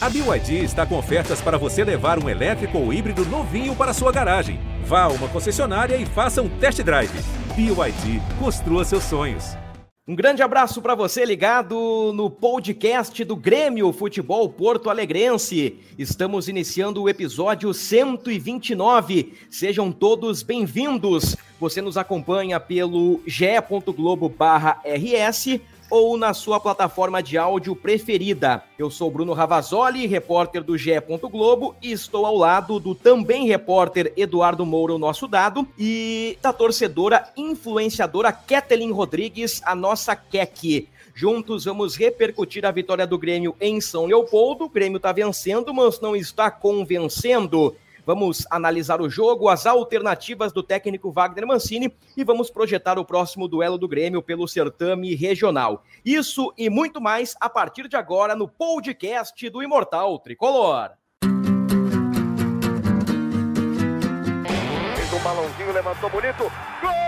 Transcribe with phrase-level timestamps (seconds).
[0.00, 4.12] A BYD está com ofertas para você levar um elétrico ou híbrido novinho para sua
[4.12, 4.60] garagem.
[4.84, 7.10] Vá a uma concessionária e faça um test drive.
[7.56, 9.56] BYD, construa seus sonhos.
[10.06, 15.80] Um grande abraço para você ligado no podcast do Grêmio Futebol Porto Alegrense.
[15.98, 19.34] Estamos iniciando o episódio 129.
[19.50, 21.34] Sejam todos bem-vindos.
[21.58, 25.60] Você nos acompanha pelo ge.globo/rs
[25.90, 28.62] ou na sua plataforma de áudio preferida.
[28.78, 30.92] Eu sou Bruno Ravazoli, repórter do GE.
[31.30, 36.52] Globo, e estou ao lado do também repórter Eduardo Moura, o nosso dado, e da
[36.52, 40.88] torcedora influenciadora Ketelin Rodrigues, a nossa Kek.
[41.14, 44.66] Juntos vamos repercutir a vitória do Grêmio em São Leopoldo.
[44.66, 47.74] O Grêmio está vencendo, mas não está convencendo.
[48.08, 53.46] Vamos analisar o jogo, as alternativas do técnico Wagner Mancini e vamos projetar o próximo
[53.46, 55.84] duelo do Grêmio pelo certame regional.
[56.02, 60.92] Isso e muito mais a partir de agora no podcast do Imortal Tricolor.
[64.96, 66.50] Fez um balãozinho, levantou bonito.
[66.80, 67.07] Gol!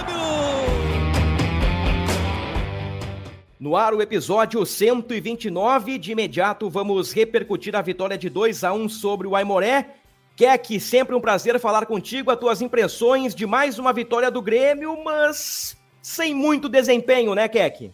[3.61, 5.99] No ar, o episódio 129.
[5.99, 9.97] De imediato, vamos repercutir a vitória de 2 a 1 sobre o Aimoré.
[10.35, 15.03] Keck, sempre um prazer falar contigo, as tuas impressões de mais uma vitória do Grêmio,
[15.03, 17.93] mas sem muito desempenho, né, Keck?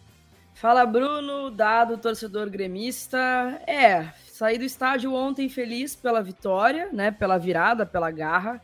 [0.54, 3.18] Fala, Bruno, dado torcedor gremista.
[3.66, 8.58] É, saí do estádio ontem feliz pela vitória, né, pela virada, pela garra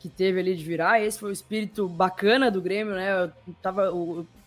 [0.00, 1.00] que teve ali de virar.
[1.00, 3.24] Esse foi o espírito bacana do Grêmio, né?
[3.24, 3.92] Eu tava,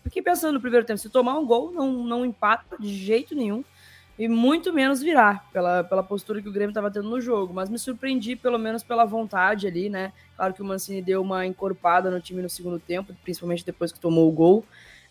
[0.02, 3.64] Fiquei pensando no primeiro tempo, se tomar um gol, não, não empata de jeito nenhum.
[4.18, 7.54] E muito menos virar, pela, pela postura que o Grêmio estava tendo no jogo.
[7.54, 10.12] Mas me surpreendi, pelo menos pela vontade ali, né?
[10.36, 13.98] Claro que o Mancini deu uma encorpada no time no segundo tempo, principalmente depois que
[13.98, 14.64] tomou o gol.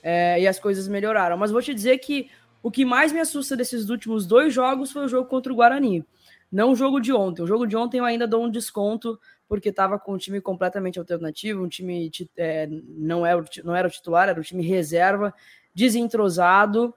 [0.04, 1.36] É, e as coisas melhoraram.
[1.36, 2.30] Mas vou te dizer que
[2.62, 6.06] o que mais me assusta desses últimos dois jogos foi o jogo contra o Guarani.
[6.52, 7.42] Não o jogo de ontem.
[7.42, 9.20] O jogo de ontem eu ainda dou um desconto,
[9.52, 13.92] porque estava com um time completamente alternativo, um time é, não, era, não era o
[13.92, 15.34] titular, era o time reserva,
[15.76, 16.94] desentrosado,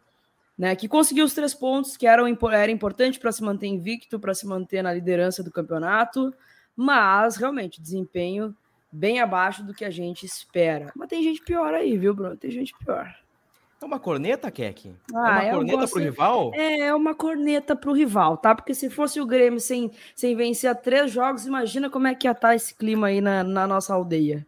[0.56, 4.32] né, que conseguiu os três pontos, que eram, era importante para se manter invicto, para
[4.34, 6.32] se manter na liderança do campeonato,
[6.76, 8.54] mas realmente desempenho
[8.92, 10.92] bem abaixo do que a gente espera.
[10.94, 12.36] Mas tem gente pior aí, viu, Bruno?
[12.36, 13.12] Tem gente pior.
[13.84, 14.94] É uma corneta, Keck?
[15.14, 15.92] Ah, é uma corneta gosto...
[15.92, 16.50] pro rival?
[16.54, 18.54] É, é uma corneta pro rival, tá?
[18.54, 22.30] Porque se fosse o Grêmio sem, sem vencer três jogos, imagina como é que ia
[22.30, 24.46] estar tá esse clima aí na, na nossa aldeia.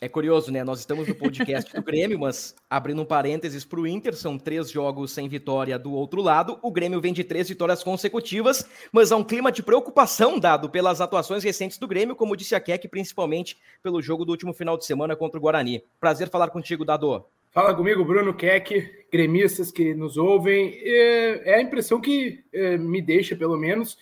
[0.00, 0.64] É curioso, né?
[0.64, 4.70] Nós estamos no podcast do Grêmio, mas abrindo um parênteses para o Inter, são três
[4.70, 6.58] jogos sem vitória do outro lado.
[6.62, 11.02] O Grêmio vem de três vitórias consecutivas, mas há um clima de preocupação dado pelas
[11.02, 14.86] atuações recentes do Grêmio, como disse a Keck, principalmente pelo jogo do último final de
[14.86, 15.84] semana contra o Guarani.
[16.00, 17.26] Prazer falar contigo, Dado.
[17.50, 20.78] Fala comigo, Bruno Keck, gremistas que nos ouvem.
[20.84, 23.96] É, é a impressão que é, me deixa, pelo menos,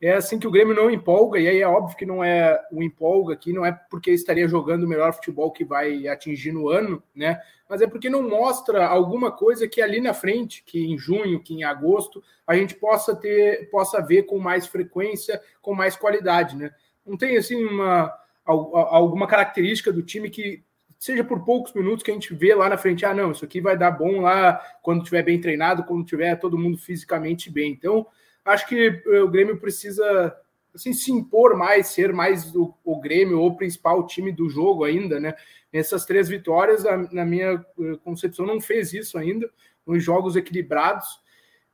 [0.00, 2.82] é assim que o Grêmio não empolga, e aí é óbvio que não é o
[2.82, 7.02] empolga aqui, não é porque estaria jogando o melhor futebol que vai atingir no ano,
[7.14, 7.40] né?
[7.68, 11.54] Mas é porque não mostra alguma coisa que ali na frente, que em junho, que
[11.54, 16.70] em agosto, a gente possa ter, possa ver com mais frequência, com mais qualidade, né?
[17.06, 20.64] Não tem assim uma alguma característica do time que
[21.00, 23.58] seja por poucos minutos que a gente vê lá na frente, ah, não, isso aqui
[23.58, 27.72] vai dar bom lá quando tiver bem treinado, quando tiver todo mundo fisicamente bem.
[27.72, 28.06] Então,
[28.44, 30.36] acho que eh, o Grêmio precisa
[30.74, 35.18] assim, se impor mais, ser mais o, o Grêmio, o principal time do jogo ainda,
[35.18, 35.34] né?
[35.72, 39.50] Nessas três vitórias, na minha eh, concepção, não fez isso ainda,
[39.86, 41.18] nos jogos equilibrados.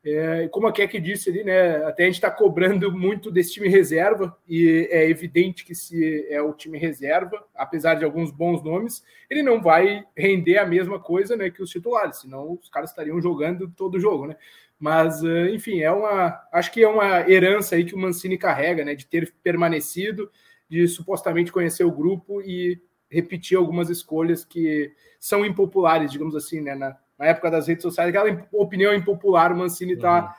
[0.09, 1.85] É, como a Keck disse ali, né?
[1.85, 6.41] Até a gente está cobrando muito desse time reserva, e é evidente que se é
[6.41, 11.37] o time reserva, apesar de alguns bons nomes, ele não vai render a mesma coisa
[11.37, 14.37] né, que os titulares, senão os caras estariam jogando todo o jogo, né?
[14.79, 16.41] Mas, é, enfim, é uma.
[16.53, 18.95] Acho que é uma herança aí que o Mancini carrega, né?
[18.95, 20.31] De ter permanecido,
[20.69, 22.81] de supostamente conhecer o grupo e
[23.11, 26.77] repetir algumas escolhas que são impopulares, digamos assim, né?
[26.77, 30.37] Na, na época das redes sociais, aquela opinião impopular, o Mancini está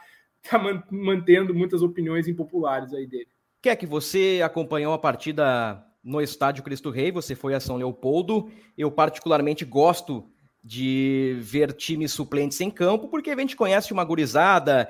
[0.51, 0.71] uhum.
[0.74, 3.27] tá mantendo muitas opiniões impopulares aí dele.
[3.62, 8.50] Quer que você acompanhou a partida no estádio Cristo Rei, você foi a São Leopoldo.
[8.77, 10.29] Eu particularmente gosto
[10.63, 14.89] de ver times suplentes em campo, porque a gente conhece uma gurizada,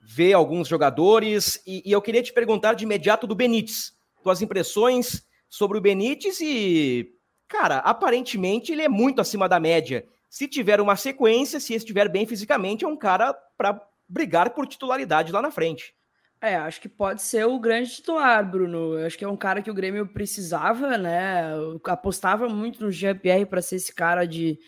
[0.00, 3.92] ver alguns jogadores e, e eu queria te perguntar de imediato do Benítez.
[4.22, 7.14] Tuas impressões sobre o Benítez e,
[7.48, 10.06] cara, aparentemente ele é muito acima da média.
[10.28, 15.32] Se tiver uma sequência, se estiver bem fisicamente, é um cara para brigar por titularidade
[15.32, 15.94] lá na frente.
[16.40, 18.98] É, acho que pode ser o grande titular, Bruno.
[19.04, 21.44] Acho que é um cara que o Grêmio precisava, né?
[21.84, 24.58] apostava muito no Jean-Pierre para ser esse cara de,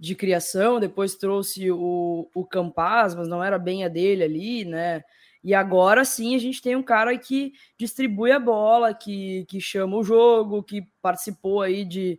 [0.00, 0.80] de criação.
[0.80, 5.04] Depois trouxe o, o Campaz, mas não era bem a dele ali, né?
[5.44, 9.96] E agora sim a gente tem um cara que distribui a bola, que, que chama
[9.96, 12.18] o jogo, que participou aí de,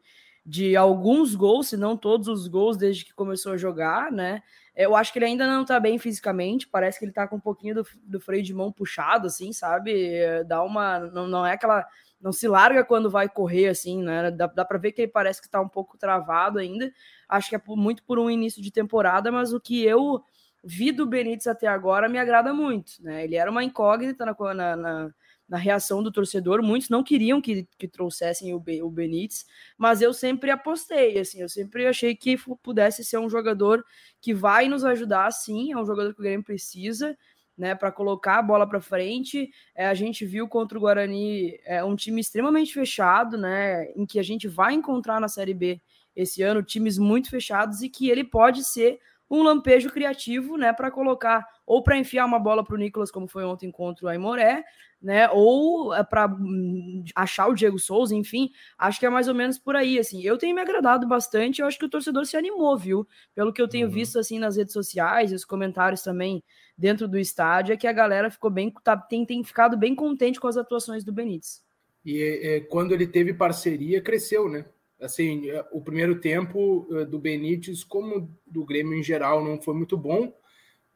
[0.49, 4.41] de alguns gols, se não todos os gols desde que começou a jogar, né?
[4.75, 7.39] Eu acho que ele ainda não tá bem fisicamente, parece que ele tá com um
[7.39, 10.19] pouquinho do, do freio de mão puxado, assim, sabe?
[10.47, 10.97] Dá uma.
[10.99, 11.85] Não, não é aquela.
[12.19, 14.31] Não se larga quando vai correr, assim, né?
[14.31, 16.91] Dá, dá pra ver que ele parece que tá um pouco travado ainda.
[17.27, 20.23] Acho que é muito por um início de temporada, mas o que eu
[20.63, 23.23] vi do Benítez até agora me agrada muito, né?
[23.23, 25.13] Ele era uma incógnita na, na, na
[25.49, 26.61] na reação do torcedor.
[26.61, 29.45] Muitos não queriam que, que trouxessem o, o Benítez,
[29.77, 33.83] mas eu sempre apostei, assim, eu sempre achei que pudesse ser um jogador
[34.21, 37.17] que vai nos ajudar, sim, é um jogador que o Grêmio precisa,
[37.57, 39.51] né, para colocar a bola para frente.
[39.75, 44.19] É, a gente viu contra o Guarani é, um time extremamente fechado, né, em que
[44.19, 45.81] a gente vai encontrar na Série B
[46.15, 48.99] esse ano times muito fechados e que ele pode ser
[49.29, 53.27] um lampejo criativo, né, para colocar ou para enfiar uma bola para o Nicolas, como
[53.27, 54.63] foi ontem contra o Aimoré,
[55.01, 59.35] né, ou é para hum, achar o Diego Souza, enfim, acho que é mais ou
[59.35, 60.21] menos por aí, assim.
[60.21, 63.07] Eu tenho me agradado bastante, eu acho que o torcedor se animou, viu?
[63.33, 63.93] Pelo que eu tenho uhum.
[63.93, 66.43] visto assim nas redes sociais e os comentários também
[66.77, 70.39] dentro do estádio, é que a galera ficou bem, tá, tem, tem ficado bem contente
[70.39, 71.61] com as atuações do Benítez.
[72.05, 74.65] E é, quando ele teve parceria, cresceu, né?
[75.01, 80.33] assim, o primeiro tempo do Benítez, como do Grêmio em geral, não foi muito bom.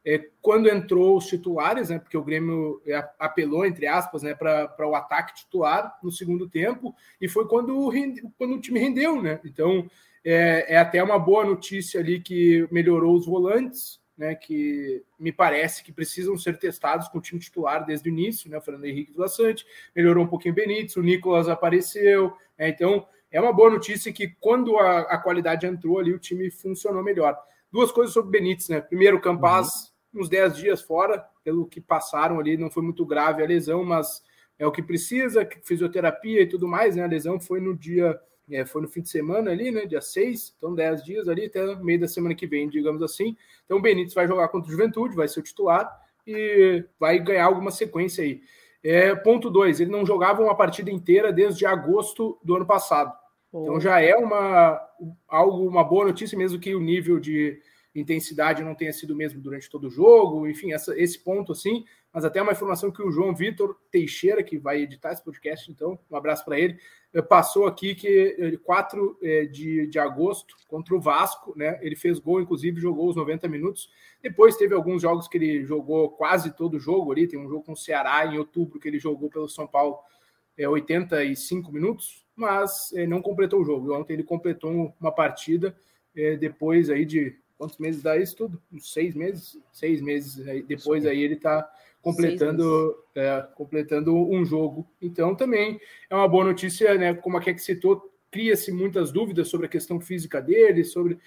[0.04, 2.80] É, quando entrou os titulares, né, porque o Grêmio
[3.18, 7.90] apelou, entre aspas, né, para o ataque titular no segundo tempo, e foi quando,
[8.36, 9.22] quando o time rendeu.
[9.22, 9.40] Né?
[9.44, 9.88] Então,
[10.24, 15.82] é, é até uma boa notícia ali que melhorou os volantes, né, que me parece
[15.82, 19.12] que precisam ser testados com o time titular desde o início, né, o Fernando Henrique
[19.12, 23.68] Vila Sante, melhorou um pouquinho o Benítez, o Nicolas apareceu, né, então é uma boa
[23.68, 27.36] notícia que quando a, a, qualidade entrou ali, o time funcionou melhor.
[27.70, 28.80] Duas coisas sobre o Benítez, né?
[28.80, 29.93] Primeiro, o Campaz, uhum.
[30.14, 34.22] Uns 10 dias fora, pelo que passaram ali, não foi muito grave a lesão, mas
[34.58, 37.02] é o que precisa, fisioterapia e tudo mais, né?
[37.02, 38.18] A lesão foi no dia,
[38.50, 39.86] é, foi no fim de semana ali, né?
[39.86, 43.36] Dia 6, então 10 dias ali, até meio da semana que vem, digamos assim.
[43.64, 45.90] Então o Benítez vai jogar contra o Juventude, vai ser o titular
[46.26, 48.40] e vai ganhar alguma sequência aí.
[48.82, 53.12] É, ponto 2, ele não jogava uma partida inteira desde agosto do ano passado.
[53.48, 54.80] Então já é uma
[55.28, 57.60] algo uma boa notícia, mesmo que o nível de
[57.94, 62.24] intensidade não tenha sido mesmo durante todo o jogo, enfim, essa, esse ponto assim, mas
[62.24, 66.16] até uma informação que o João Vitor Teixeira, que vai editar esse podcast, então, um
[66.16, 66.78] abraço para ele,
[67.12, 71.78] eh, passou aqui que 4 eh, eh, de, de agosto contra o Vasco, né?
[71.82, 73.88] Ele fez gol, inclusive jogou os 90 minutos.
[74.22, 77.64] Depois teve alguns jogos que ele jogou quase todo o jogo ali, tem um jogo
[77.64, 79.98] com o Ceará em outubro que ele jogou pelo São Paulo
[80.56, 83.92] é, 85 minutos, mas é, não completou o jogo.
[83.94, 85.76] Ontem ele completou uma partida
[86.16, 88.62] é, depois aí de quantos meses dá isso tudo?
[88.70, 89.58] Uns seis meses?
[89.72, 90.46] Seis meses.
[90.46, 91.66] Aí, depois aí ele está
[92.02, 94.86] completando, é, completando um jogo.
[95.00, 95.80] Então também
[96.10, 97.14] é uma boa notícia, né?
[97.14, 101.18] Como a Keck citou, cria-se muitas dúvidas sobre a questão física dele, sobre.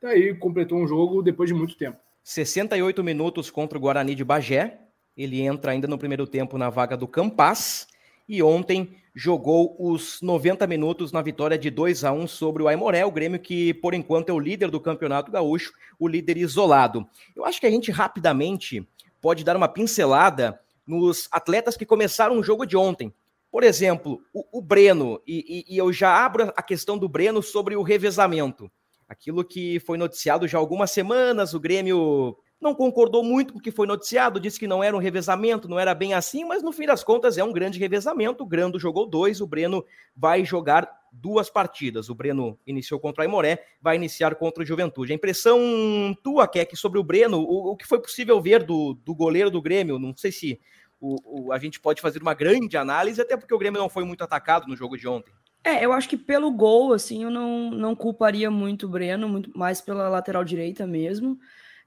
[0.00, 1.98] Daí completou um jogo depois de muito tempo.
[2.22, 4.78] 68 minutos contra o Guarani de Bagé.
[5.16, 7.88] Ele entra ainda no primeiro tempo na vaga do Campas
[8.30, 13.04] e ontem jogou os 90 minutos na vitória de 2 a 1 sobre o Aimoré,
[13.04, 17.04] o Grêmio que por enquanto é o líder do Campeonato Gaúcho, o líder isolado.
[17.34, 18.86] Eu acho que a gente rapidamente
[19.20, 23.12] pode dar uma pincelada nos atletas que começaram o jogo de ontem.
[23.50, 27.42] Por exemplo, o, o Breno, e, e, e eu já abro a questão do Breno
[27.42, 28.70] sobre o revezamento.
[29.08, 33.62] Aquilo que foi noticiado já há algumas semanas, o Grêmio não concordou muito com o
[33.62, 36.72] que foi noticiado, disse que não era um revezamento, não era bem assim, mas no
[36.72, 38.44] fim das contas é um grande revezamento.
[38.44, 42.10] O Grando jogou dois, o Breno vai jogar duas partidas.
[42.10, 45.12] O Breno iniciou contra o Aimoré, vai iniciar contra o Juventude.
[45.12, 45.58] A impressão
[46.22, 49.62] tua, Keck, sobre o Breno, o, o, que foi possível ver do, do goleiro do
[49.62, 50.60] Grêmio, não sei se
[51.00, 54.04] o, o, a gente pode fazer uma grande análise, até porque o Grêmio não foi
[54.04, 55.32] muito atacado no jogo de ontem.
[55.64, 59.50] É, eu acho que pelo gol, assim, eu não, não culparia muito o Breno, muito
[59.56, 61.38] mais pela lateral direita mesmo.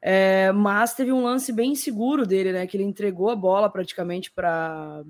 [0.06, 2.68] É, mas teve um lance bem seguro dele, né?
[2.68, 5.02] Que ele entregou a bola praticamente para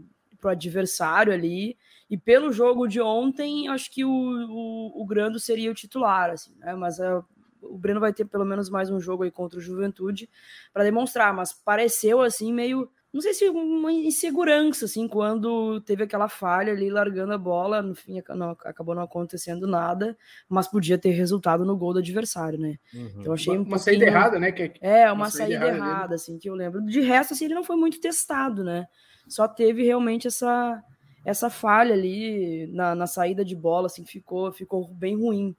[0.43, 1.75] o adversário ali.
[2.07, 6.53] E pelo jogo de ontem, acho que o, o, o Grando seria o titular, assim,
[6.59, 6.75] né?
[6.75, 7.11] Mas é,
[7.59, 10.29] o Breno vai ter pelo menos mais um jogo aí contra o Juventude
[10.71, 11.33] para demonstrar.
[11.33, 16.89] Mas pareceu assim meio não sei se uma insegurança, assim, quando teve aquela falha ali,
[16.89, 20.17] largando a bola, no fim não, acabou não acontecendo nada,
[20.49, 22.79] mas podia ter resultado no gol do adversário, né?
[22.91, 23.13] Uhum.
[23.19, 24.51] Então achei uma, um uma saída errada, né?
[24.51, 26.83] Que, é, uma, uma saída, saída, errada, errada assim, que eu lembro.
[26.83, 28.87] De resto, assim, ele não foi muito testado, né?
[29.27, 30.83] Só teve realmente essa,
[31.23, 35.55] essa falha ali na, na saída de bola, assim, ficou, ficou bem ruim,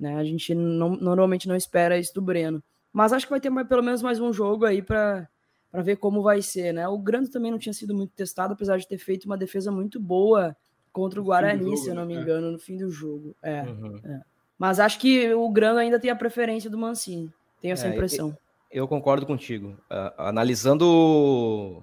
[0.00, 0.16] né?
[0.16, 2.64] A gente não, normalmente não espera isso do Breno.
[2.90, 5.28] Mas acho que vai ter mais, pelo menos mais um jogo aí para
[5.74, 6.86] para ver como vai ser, né?
[6.86, 9.98] O Grande também não tinha sido muito testado, apesar de ter feito uma defesa muito
[9.98, 10.56] boa
[10.92, 12.22] contra o Guarani, jogo, se eu não me né?
[12.22, 13.34] engano, no fim do jogo.
[13.42, 14.00] É, uhum.
[14.04, 14.20] é.
[14.56, 17.28] Mas acho que o Grande ainda tem a preferência do Mancini.
[17.60, 18.28] Tenho essa é, impressão.
[18.70, 19.70] Eu, eu, concordo contigo.
[19.90, 21.82] Uh, analisando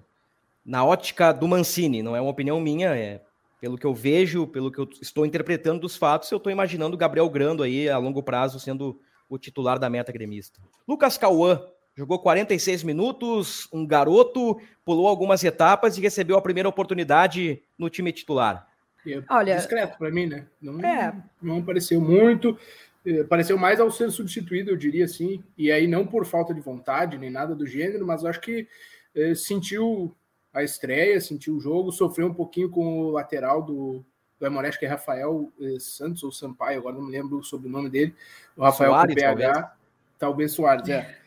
[0.66, 3.20] na ótica do Mancini, não é uma opinião minha, é
[3.60, 6.98] pelo que eu vejo, pelo que eu estou interpretando dos fatos, eu estou imaginando o
[6.98, 10.62] Gabriel Grando aí a longo prazo sendo o titular da meta gremista.
[10.88, 11.62] Lucas Cauã,
[11.96, 18.12] Jogou 46 minutos, um garoto, pulou algumas etapas e recebeu a primeira oportunidade no time
[18.14, 18.68] titular.
[19.06, 20.48] É Olha, discreto para mim, né?
[20.62, 21.14] Não, é.
[21.42, 22.58] não apareceu muito,
[23.06, 26.62] é, apareceu mais ao ser substituído, eu diria assim, e aí não por falta de
[26.62, 28.68] vontade nem nada do gênero, mas acho que
[29.16, 30.16] é, sentiu
[30.54, 34.06] a estreia, sentiu o jogo, sofreu um pouquinho com o lateral do,
[34.40, 37.90] do Aimoré, que é Rafael é, Santos ou Sampaio, agora não me lembro o sobrenome
[37.90, 38.14] dele,
[38.56, 39.72] o Rafael Soares, PH, talvez,
[40.20, 41.21] talvez Soares, é.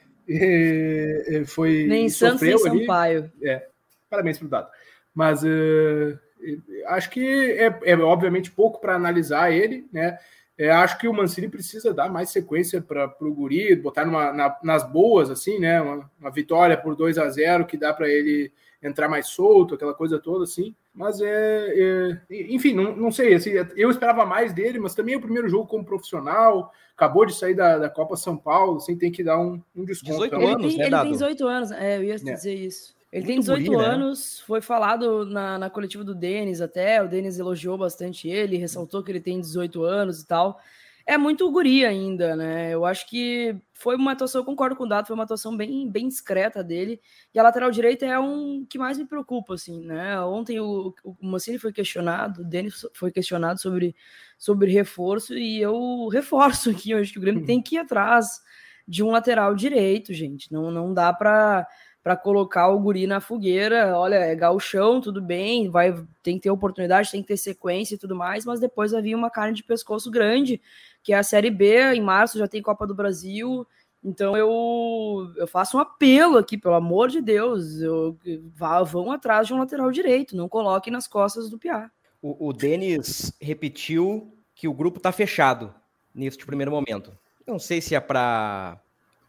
[1.47, 3.31] Foi nem Santos nem Sampaio.
[3.43, 3.67] É,
[4.09, 4.69] parabéns pro dado.
[5.15, 6.19] Mas uh,
[6.87, 10.19] acho que é, é obviamente pouco para analisar ele, né?
[10.57, 14.57] É, acho que o Mancini precisa dar mais sequência para o Guri, botar numa, na,
[14.63, 15.81] nas boas, assim, né?
[15.81, 19.95] Uma, uma, vitória por 2 a 0 que dá para ele entrar mais solto, aquela
[19.95, 20.75] coisa toda, assim.
[20.95, 21.29] Mas é.
[21.29, 23.35] é enfim, não, não sei.
[23.35, 26.73] Assim, eu esperava mais dele, mas também é o primeiro jogo como profissional.
[26.97, 30.13] Acabou de sair da, da Copa São Paulo, assim, tem que dar um, um desconto.
[30.13, 32.17] 18 então, anos, ele tem, né, ele tem 18 anos, é, eu ia é.
[32.17, 32.95] dizer isso.
[33.11, 33.87] Ele Muito tem 18 bonito, né?
[33.87, 34.45] anos, né?
[34.47, 39.11] foi falado na, na coletiva do Denis até, o Denis elogiou bastante ele, ressaltou que
[39.11, 40.61] ele tem 18 anos e tal.
[41.07, 42.73] É muito guri ainda, né?
[42.73, 45.91] Eu acho que foi uma atuação, eu concordo com o Dado, foi uma atuação bem,
[45.91, 46.99] bem discreta dele.
[47.35, 50.19] E a lateral direita é um que mais me preocupa, assim, né?
[50.23, 53.95] Ontem o, o Mancini foi questionado, o Denis foi questionado sobre,
[54.39, 58.41] sobre reforço, e eu reforço aqui, eu acho que o Grêmio tem que ir atrás
[58.89, 60.51] de um lateral direito, gente.
[60.51, 61.67] Não, não dá para
[62.05, 63.99] para colocar o guri na fogueira.
[63.99, 67.99] Olha, é galchão, tudo bem, vai tem que ter oportunidade, tem que ter sequência e
[67.99, 70.61] tudo mais, mas depois vai vir uma carne de pescoço grande,
[71.03, 71.95] que é a Série B.
[71.95, 73.67] Em março já tem Copa do Brasil.
[74.05, 78.19] Então eu, eu faço um apelo aqui, pelo amor de Deus, eu,
[78.55, 81.91] vá, vão atrás de um lateral direito, não coloquem nas costas do Piá.
[82.21, 85.75] O, o Denis repetiu que o grupo está fechado
[86.15, 87.17] neste primeiro momento.
[87.47, 88.79] Não sei se é para,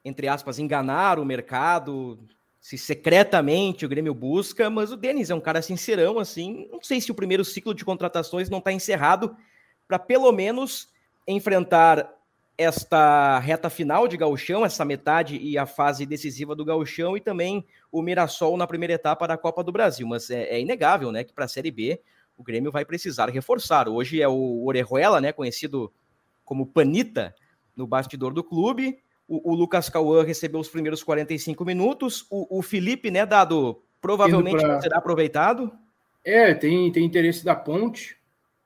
[0.04, 2.20] entre aspas, enganar o mercado,
[2.66, 6.68] se secretamente o Grêmio busca, mas o Denis é um cara sincerão, assim.
[6.72, 9.38] Não sei se o primeiro ciclo de contratações não está encerrado
[9.88, 10.90] para pelo menos
[11.28, 12.12] enfrentar
[12.58, 17.64] esta reta final de gauchão, essa metade e a fase decisiva do gauchão e também
[17.92, 20.08] o Mirassol na primeira etapa da Copa do Brasil.
[20.08, 22.02] Mas é, é inegável, né, que para a Série B
[22.36, 23.88] o Grêmio vai precisar reforçar.
[23.88, 25.94] Hoje é o Orejuela, né, conhecido
[26.44, 27.36] como Panita,
[27.76, 28.98] no bastidor do clube.
[29.28, 32.26] O, o Lucas Cauã recebeu os primeiros 45 minutos.
[32.30, 34.82] O, o Felipe, né, Dado, provavelmente pra...
[34.82, 35.72] será aproveitado.
[36.24, 38.18] É, tem, tem interesse da Ponte,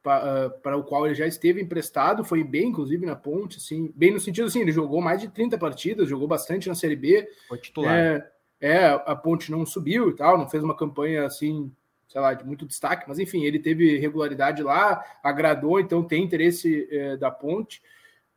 [0.01, 3.91] para, uh, para o qual ele já esteve emprestado, foi bem, inclusive, na Ponte, assim,
[3.95, 7.27] bem no sentido assim, ele jogou mais de 30 partidas, jogou bastante na Série B.
[7.47, 7.97] Foi titular.
[7.97, 8.29] É,
[8.61, 11.71] é, a Ponte não subiu e tal, não fez uma campanha assim,
[12.07, 16.87] sei lá, de muito destaque, mas enfim, ele teve regularidade lá, agradou, então tem interesse
[16.91, 17.81] é, da Ponte.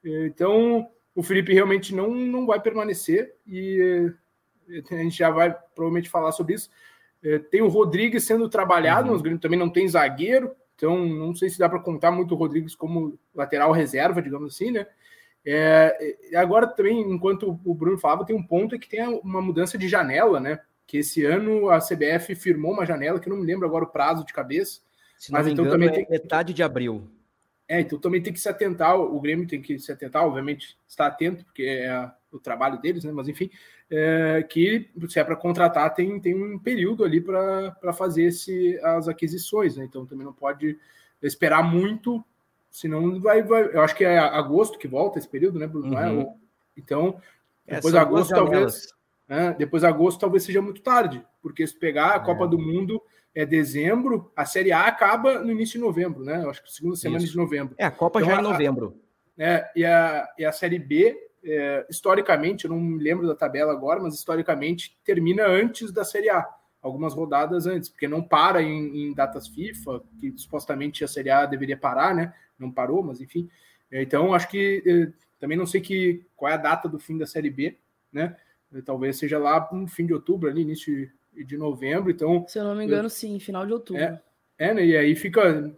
[0.04, 4.14] Então, o Felipe realmente não, não vai permanecer e
[4.68, 6.70] eh, a gente já vai provavelmente falar sobre isso.
[7.22, 9.12] Eh, tem o Rodrigues sendo trabalhado, uhum.
[9.12, 12.34] mas o Grêmio também não tem zagueiro, então não sei se dá para contar muito
[12.34, 14.86] o Rodrigues como lateral reserva, digamos assim, né?
[15.44, 19.76] É, agora também, enquanto o Bruno falava, tem um ponto é que tem uma mudança
[19.76, 20.60] de janela, né?
[20.86, 23.88] Que esse ano a CBF firmou uma janela que eu não me lembro agora o
[23.88, 24.80] prazo de cabeça.
[25.18, 27.08] Se mas então engano, também é tem metade de abril.
[27.72, 31.06] É, então também tem que se atentar, o Grêmio tem que se atentar, obviamente está
[31.06, 33.10] atento, porque é o trabalho deles, né?
[33.10, 33.50] Mas enfim,
[33.90, 39.08] é, que se é para contratar, tem, tem um período ali para fazer esse, as
[39.08, 39.86] aquisições, né?
[39.86, 40.78] Então também não pode
[41.22, 42.22] esperar muito,
[42.70, 43.64] senão vai, vai.
[43.74, 45.98] Eu acho que é agosto que volta esse período, né, Bruno?
[45.98, 46.12] É?
[46.12, 46.36] Uhum.
[46.76, 47.18] Então,
[47.66, 48.88] é, depois de agosto, talvez.
[49.26, 53.00] É, depois de agosto talvez seja muito tarde, porque se pegar a Copa do Mundo
[53.34, 56.42] é dezembro, a Série A acaba no início de novembro, né?
[56.44, 57.32] Eu acho que segunda semana Isso.
[57.32, 57.74] de novembro.
[57.78, 59.00] É, a Copa então, já é em novembro.
[59.38, 63.34] A, é, e, a, e a Série B, é, historicamente, eu não me lembro da
[63.34, 66.46] tabela agora, mas historicamente termina antes da Série A.
[66.82, 71.46] algumas rodadas antes, porque não para em, em, datas FIFA, que supostamente a Série A
[71.46, 72.34] deveria parar, né?
[72.58, 73.48] Não parou, mas enfim.
[73.90, 77.26] Então, acho que eh, também não sei que, qual é a data do fim da
[77.26, 77.76] Série B,
[78.12, 78.36] né?
[78.84, 82.10] Talvez seja lá no fim de outubro, ali, início de novembro.
[82.10, 84.02] Então, se eu não me engano, eu, sim, final de outubro.
[84.02, 84.20] É,
[84.58, 84.84] é, né?
[84.84, 85.72] E aí fica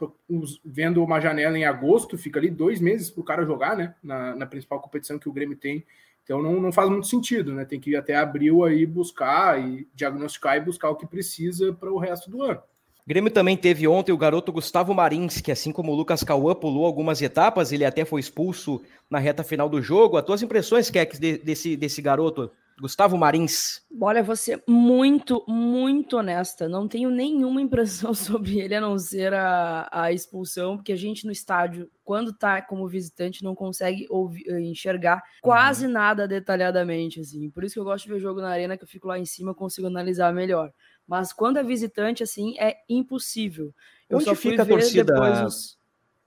[0.64, 3.94] vendo uma janela em agosto, fica ali dois meses para o cara jogar, né?
[4.02, 5.84] Na, na, principal competição que o Grêmio tem.
[6.23, 7.64] Então não, não faz muito sentido, né?
[7.64, 11.92] Tem que ir até abril aí buscar e diagnosticar e buscar o que precisa para
[11.92, 12.61] o resto do ano.
[13.06, 16.87] Grêmio também teve ontem o garoto Gustavo Marins, que assim como o Lucas Cauã pulou
[16.87, 18.80] algumas etapas, ele até foi expulso
[19.11, 20.16] na reta final do jogo.
[20.16, 22.50] As tuas impressões, Kex, desse, desse garoto?
[22.81, 23.83] Gustavo Marins.
[24.00, 26.69] Olha, vou ser muito, muito honesta.
[26.69, 31.25] Não tenho nenhuma impressão sobre ele a não ser a, a expulsão, porque a gente
[31.25, 35.93] no estádio, quando tá como visitante, não consegue ouvir, eh, enxergar quase uhum.
[35.93, 37.21] nada detalhadamente.
[37.21, 37.49] assim.
[37.50, 39.19] Por isso que eu gosto de ver o jogo na arena, que eu fico lá
[39.19, 40.73] em cima consigo analisar melhor.
[41.07, 43.75] Mas quando é visitante, assim, é impossível.
[44.09, 45.45] Eu Onde fica a torcida?
[45.47, 45.78] Os...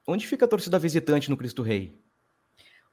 [0.08, 2.00] Onde fica a torcida visitante no Cristo Rei?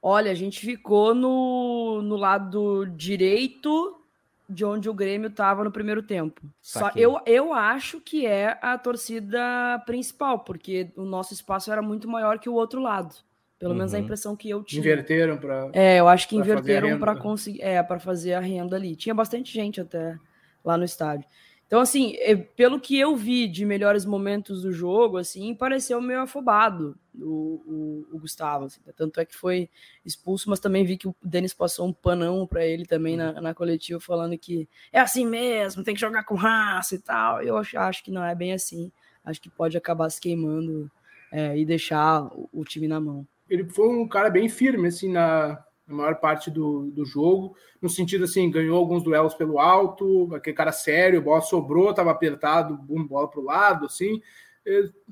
[0.07, 3.99] Olha, a gente ficou no, no lado direito
[4.47, 6.43] de onde o Grêmio estava no primeiro tempo.
[6.61, 12.07] Só eu, eu acho que é a torcida principal, porque o nosso espaço era muito
[12.07, 13.15] maior que o outro lado.
[13.57, 13.79] Pelo uhum.
[13.79, 14.03] menos a uhum.
[14.03, 14.79] impressão que eu tinha.
[14.79, 15.71] Inverteram para.
[15.73, 18.95] É, eu acho que inverteram para conseguir, é, para fazer a renda ali.
[18.95, 20.19] Tinha bastante gente até
[20.63, 21.27] lá no estádio.
[21.75, 26.21] Então, assim, é, pelo que eu vi de melhores momentos do jogo, assim, pareceu meio
[26.21, 27.25] afobado o,
[27.67, 28.63] o, o Gustavo.
[28.63, 29.69] Assim, tanto é que foi
[30.05, 33.53] expulso, mas também vi que o Denis passou um panão para ele também na, na
[33.53, 37.41] coletiva, falando que é assim mesmo, tem que jogar com raça e tal.
[37.41, 38.89] Eu acho, acho que não é bem assim.
[39.21, 40.89] Acho que pode acabar se queimando
[41.29, 43.27] é, e deixar o, o time na mão.
[43.49, 47.89] Ele foi um cara bem firme, assim, na, na maior parte do, do jogo, no
[47.89, 53.05] sentido assim, ganhou alguns duelos pelo alto, aquele cara sério, bola sobrou, estava apertado, boom,
[53.05, 54.21] bola para o lado, assim,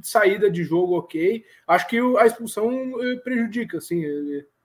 [0.02, 1.46] saída de jogo ok.
[1.68, 2.72] Acho que a expulsão
[3.04, 4.04] eh, prejudica, assim,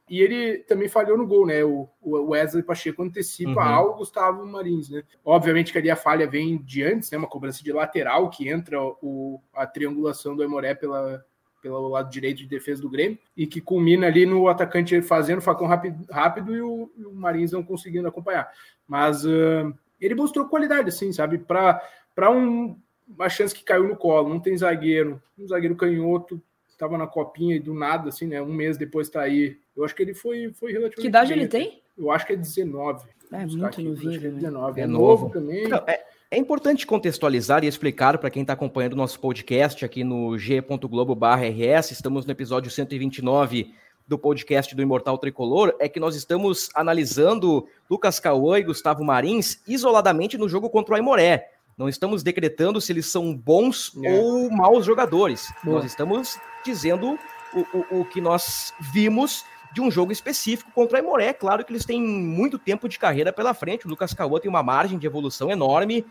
[0.08, 1.62] e ele também falhou no gol, né?
[1.62, 3.74] O, Wesley Pacheco antecipa uhum.
[3.74, 5.02] ao Gustavo Marins, né?
[5.22, 7.18] Obviamente que ali a falha vem de antes, né?
[7.18, 11.22] Uma cobrança de lateral que entra o, a triangulação do Emoré pela,
[11.68, 15.42] pelo lado direito de defesa do Grêmio, e que culmina ali no atacante fazendo o
[15.42, 18.50] facão rápido, rápido e, o, e o Marins não conseguindo acompanhar.
[18.86, 21.38] Mas uh, ele mostrou qualidade, assim, sabe?
[21.38, 22.76] Para um,
[23.06, 27.56] uma chance que caiu no colo, não tem zagueiro, um zagueiro canhoto, estava na copinha
[27.56, 28.40] e do nada, assim, né?
[28.40, 29.58] Um mês depois tá aí.
[29.76, 31.00] Eu acho que ele foi, foi relativamente.
[31.02, 31.82] Que idade bem, ele tem?
[31.96, 33.08] Eu acho que é 19.
[33.32, 34.14] É muito novinho.
[34.14, 34.80] É 19.
[34.80, 35.68] É, é novo, novo também.
[35.68, 40.04] Não, é, é importante contextualizar e explicar para quem está acompanhando o nosso podcast aqui
[40.04, 43.72] no g.globo.rs, estamos no episódio 129
[44.06, 49.62] do podcast do Imortal Tricolor, é que nós estamos analisando Lucas Cauã e Gustavo Marins
[49.66, 51.50] isoladamente no jogo contra o Aimoré.
[51.78, 54.20] Não estamos decretando se eles são bons é.
[54.20, 55.50] ou maus jogadores.
[55.64, 57.18] Nós estamos dizendo
[57.54, 57.60] o,
[57.96, 61.32] o, o que nós vimos de um jogo específico contra o Aimoré.
[61.32, 63.86] Claro que eles têm muito tempo de carreira pela frente.
[63.86, 66.04] O Lucas Cauã tem uma margem de evolução enorme.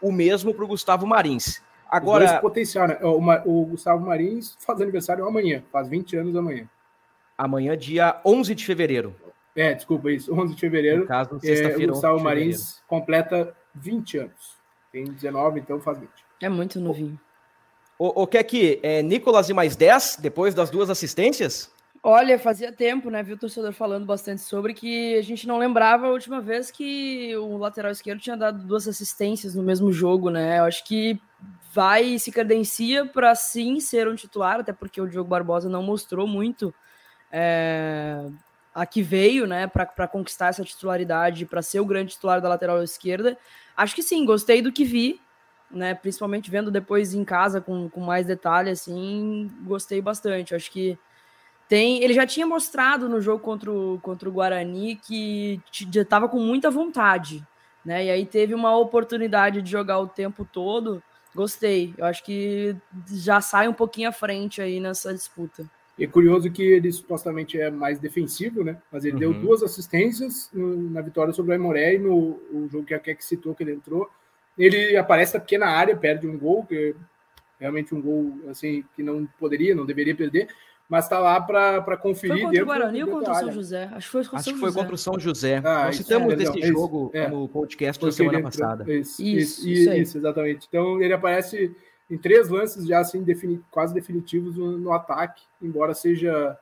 [0.00, 1.62] O mesmo para o Gustavo Marins.
[1.88, 2.24] Agora.
[2.24, 2.98] Os dois potencial, né?
[3.02, 6.68] O, o, Gustavo Marins faz aniversário amanhã, faz 20 anos amanhã.
[7.38, 9.14] Amanhã, dia 11 de fevereiro.
[9.54, 11.02] É, desculpa, isso, 11 de fevereiro.
[11.02, 11.82] No caso, sexta-feira.
[11.82, 14.56] É, o Gustavo Marins completa 20 anos.
[14.90, 16.10] Tem 19, então faz 20.
[16.42, 17.18] É muito novinho.
[17.98, 21.72] O, o que é que é Nicolas e mais 10, depois das duas assistências?
[22.06, 23.22] Olha, fazia tempo, né?
[23.22, 27.34] Viu o torcedor falando bastante sobre que a gente não lembrava a última vez que
[27.34, 30.58] o lateral esquerdo tinha dado duas assistências no mesmo jogo, né?
[30.58, 31.18] Eu acho que
[31.72, 36.26] vai se credencia para sim ser um titular, até porque o Diogo Barbosa não mostrou
[36.26, 36.74] muito
[37.32, 38.22] é,
[38.74, 42.82] a que veio, né, para conquistar essa titularidade, para ser o grande titular da lateral
[42.82, 43.38] esquerda.
[43.74, 45.18] Acho que sim, gostei do que vi,
[45.70, 45.94] né?
[45.94, 50.54] Principalmente vendo depois em casa com, com mais detalhe, assim, gostei bastante.
[50.54, 50.98] Acho que
[51.68, 55.60] tem, ele já tinha mostrado no jogo contra o, contra o Guarani que
[55.94, 57.42] estava com muita vontade,
[57.84, 58.04] né?
[58.04, 61.02] E aí teve uma oportunidade de jogar o tempo todo.
[61.34, 61.94] Gostei.
[61.96, 62.76] Eu acho que
[63.10, 65.68] já sai um pouquinho à frente aí nessa disputa.
[65.98, 68.76] E é curioso que ele supostamente é mais defensivo, né?
[68.90, 69.18] Mas ele uhum.
[69.20, 73.24] deu duas assistências na vitória sobre o Aimoré e no o jogo que a Keck
[73.24, 74.10] citou que ele entrou.
[74.58, 76.94] Ele aparece na pequena área, perde um gol, que é
[77.58, 80.48] realmente um gol assim que não poderia, não deveria perder
[80.88, 82.36] mas está lá para conferir.
[82.36, 83.90] Foi contra o Guarani ou contra o São José?
[83.92, 84.80] Acho que foi contra Acho que foi José.
[84.80, 85.62] contra o São José.
[85.64, 88.84] Ah, Nós citamos é, desse jogo é, no podcast da semana passada.
[88.92, 90.66] Isso, isso, isso, isso, exatamente.
[90.68, 91.74] Então ele aparece
[92.10, 96.58] em três lances já assim defini quase definitivos no, no ataque, embora seja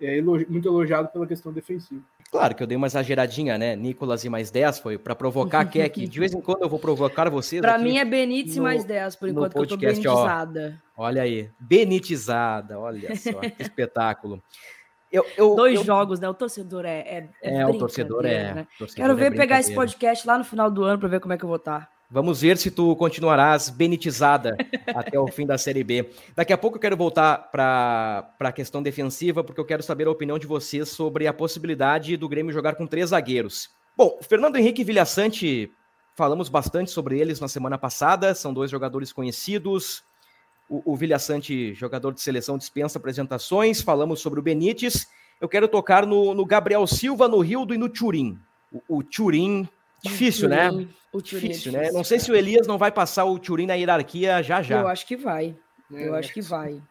[0.00, 2.02] é, elogi muito elogiado pela questão defensiva.
[2.32, 3.76] Claro que eu dei uma exageradinha, né?
[3.76, 6.08] Nicolas e mais 10 foi para provocar Keck.
[6.08, 7.60] De vez em quando eu vou provocar vocês.
[7.60, 10.82] Para mim é Benítez no, mais 10, por enquanto podcast, que eu tô benitizada.
[10.96, 14.42] Ó, olha aí, benitizada, olha só, que espetáculo.
[15.12, 15.84] Eu, eu, Dois eu...
[15.84, 16.26] jogos, né?
[16.26, 17.00] O torcedor é.
[17.00, 18.54] É, é, é o torcedor é.
[18.54, 18.66] Né?
[18.78, 21.34] Torcedor Quero ver é pegar esse podcast lá no final do ano para ver como
[21.34, 21.86] é que eu vou estar.
[22.12, 24.54] Vamos ver se tu continuarás benitizada
[24.94, 26.10] até o fim da Série B.
[26.36, 30.10] Daqui a pouco eu quero voltar para a questão defensiva, porque eu quero saber a
[30.10, 33.70] opinião de vocês sobre a possibilidade do Grêmio jogar com três zagueiros.
[33.96, 35.72] Bom, Fernando Henrique e Vilhaçante,
[36.14, 40.04] falamos bastante sobre eles na semana passada, são dois jogadores conhecidos.
[40.68, 43.80] O, o Vilhaçante, jogador de seleção, dispensa apresentações.
[43.80, 45.06] Falamos sobre o Benítez.
[45.40, 48.38] Eu quero tocar no, no Gabriel Silva, no Rildo e no Turim.
[48.70, 49.66] O, o Turim
[50.02, 50.70] Difícil, né?
[51.12, 51.90] O difícil, é difícil, né?
[51.92, 54.80] Não sei se o Elias não vai passar o Turin na hierarquia já já.
[54.80, 55.56] Eu acho que vai.
[55.92, 56.82] É, eu acho que vai.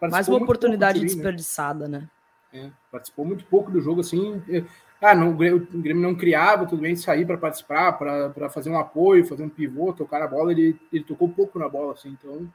[0.00, 1.14] Mais uma oportunidade Turin, né?
[1.14, 1.98] desperdiçada, né?
[2.00, 2.08] né?
[2.52, 4.42] É, participou muito pouco do jogo, assim.
[4.48, 4.64] É,
[5.00, 9.24] ah, não, o Grêmio não criava, tudo bem, sair para participar, para fazer um apoio,
[9.24, 10.52] fazer um pivô, tocar a bola.
[10.52, 12.46] Ele, ele tocou pouco na bola, assim, então.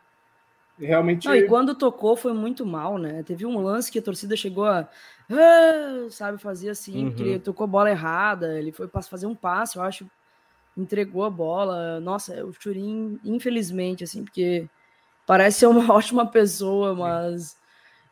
[0.78, 1.28] Realmente.
[1.28, 3.24] Não, e quando tocou foi muito mal, né?
[3.24, 4.88] Teve um lance que a torcida chegou a.
[5.32, 7.10] Ah", sabe, fazia assim, uhum.
[7.10, 10.06] porque ele tocou bola errada, ele foi fazer um passe, eu acho,
[10.78, 12.00] entregou a bola.
[12.02, 14.68] Nossa, o Churin, infelizmente, assim, porque
[15.26, 17.58] parece ser uma ótima pessoa, mas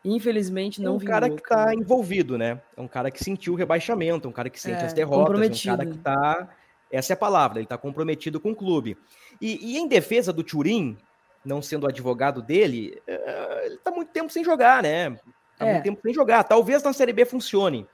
[0.06, 2.62] infelizmente não É um vingou, cara que tá envolvido, né?
[2.76, 5.68] É um cara que sentiu o rebaixamento, é um cara que sente é, as derrotas,
[5.68, 6.50] é um cara que tá.
[6.90, 8.98] Essa é a palavra, ele tá comprometido com o clube.
[9.42, 10.98] E, e em defesa do Turim,
[11.46, 15.12] não sendo advogado dele, eh, ele tá muito tempo sem jogar, né?
[15.58, 15.74] Tá é.
[15.74, 16.44] muito tempo sem jogar.
[16.44, 17.86] Talvez na Série B funcione.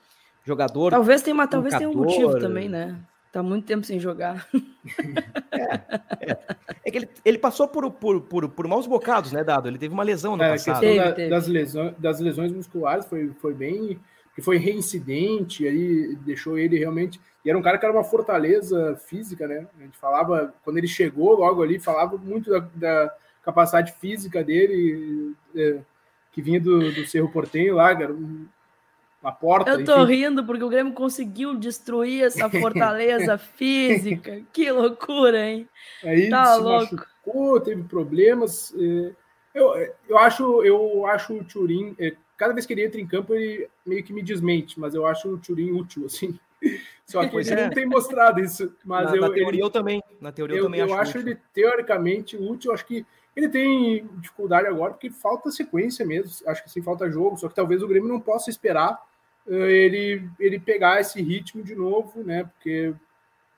[0.45, 0.91] Jogador.
[0.91, 2.97] Talvez tenha, uma, talvez tenha um motivo também, né?
[3.31, 4.47] Tá muito tempo sem jogar.
[5.51, 6.38] É, é.
[6.85, 9.67] é que ele, ele passou por, por, por, por maus bocados, né, Dado?
[9.67, 10.77] Ele teve uma lesão no é, passado.
[10.77, 13.99] A questão da, Das, lesões, das lesões musculares foi, foi bem.
[14.33, 17.19] que foi reincidente, aí deixou ele realmente.
[17.43, 19.67] E era um cara que era uma fortaleza física, né?
[19.77, 23.13] A gente falava, quando ele chegou logo ali, falava muito da, da
[23.51, 25.79] capacidade física dele, é,
[26.31, 28.15] que vinha do, do Cerro Portenho lá, cara,
[29.21, 29.71] uma porta.
[29.71, 30.13] Eu tô enfim.
[30.13, 34.41] rindo porque o Grêmio conseguiu destruir essa fortaleza física.
[34.53, 35.67] Que loucura, hein?
[36.03, 36.95] Aí tá se louco.
[36.95, 38.73] machucou, teve problemas.
[38.75, 39.12] É,
[39.53, 43.33] eu, eu acho, eu acho o Turim, é, cada vez que ele entra em campo,
[43.33, 46.39] ele meio que me desmente, mas eu acho o Turim útil, assim.
[47.09, 47.63] Só que ele é.
[47.63, 48.71] não tem mostrado isso.
[48.85, 50.03] Mas na, eu, na teoria ele, eu também.
[50.21, 52.71] Na teoria eu, eu também eu acho, acho ele teoricamente útil.
[52.71, 53.03] Acho que
[53.35, 56.47] ele tem dificuldade agora porque falta sequência mesmo.
[56.47, 57.35] Acho que sim, falta jogo.
[57.35, 58.93] Só que talvez o Grêmio não possa esperar
[59.47, 62.43] uh, ele, ele pegar esse ritmo de novo, né?
[62.43, 62.93] Porque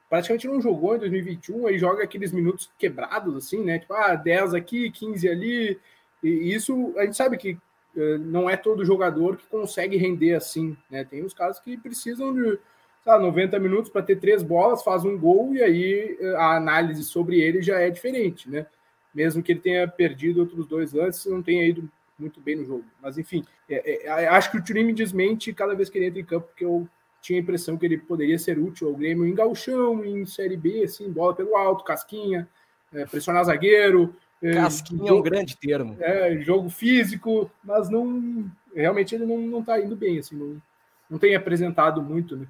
[0.09, 3.79] praticamente não jogou em 2021, aí joga aqueles minutos quebrados, assim, né?
[3.79, 5.77] Tipo, ah, 10 aqui, 15 ali.
[6.23, 7.57] E isso a gente sabe que
[7.97, 11.03] uh, não é todo jogador que consegue render assim, né?
[11.03, 12.57] Tem os caras que precisam de
[13.03, 17.03] sabe, 90 minutos para ter três bolas, faz um gol e aí uh, a análise
[17.03, 18.65] sobre ele já é diferente, né?
[19.13, 22.85] mesmo que ele tenha perdido outros dois antes, não tenha ido muito bem no jogo.
[23.01, 26.19] Mas enfim, é, é, acho que o time me desmente cada vez que ele entra
[26.19, 26.87] em campo, porque eu
[27.21, 30.83] tinha a impressão que ele poderia ser útil ao Grêmio em gauchão, em Série B,
[30.83, 32.47] assim, bola pelo alto, casquinha,
[32.93, 34.15] é, pressionar zagueiro.
[34.41, 35.97] É, casquinha é um grande termo.
[35.99, 40.61] É, jogo físico, mas não realmente ele não, não tá indo bem, assim, não,
[41.09, 42.47] não tem apresentado muito, né?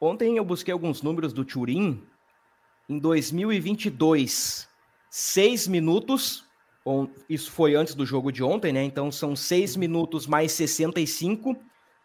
[0.00, 2.02] Ontem eu busquei alguns números do Turim.
[2.88, 4.68] Em 2022,
[5.10, 6.44] seis minutos.
[7.28, 8.84] Isso foi antes do jogo de ontem, né?
[8.84, 11.56] Então são seis minutos mais 65.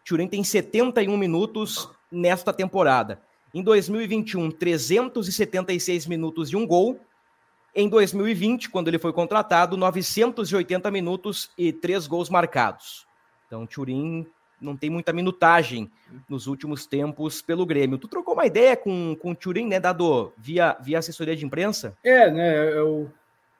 [0.04, 3.22] Turin tem 71 minutos nesta temporada.
[3.54, 6.98] Em 2021, 376 minutos e um gol.
[7.74, 13.06] Em 2020, quando ele foi contratado, 980 minutos e três gols marcados.
[13.46, 14.26] Então, Turin
[14.62, 15.90] não tem muita minutagem
[16.28, 17.98] nos últimos tempos pelo Grêmio.
[17.98, 21.96] Tu trocou uma ideia com, com o Turin, né, Dado, via, via assessoria de imprensa?
[22.02, 23.10] É, né, eu,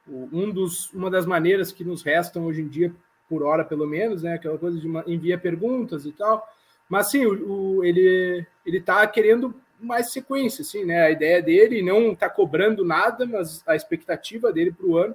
[0.09, 2.93] um dos, uma das maneiras que nos restam hoje em dia,
[3.29, 6.47] por hora pelo menos, né, aquela coisa de uma, envia perguntas e tal,
[6.89, 11.83] mas sim, o, o, ele ele tá querendo mais sequência, assim, né, a ideia dele
[11.83, 15.15] não tá cobrando nada, mas a expectativa dele para o ano,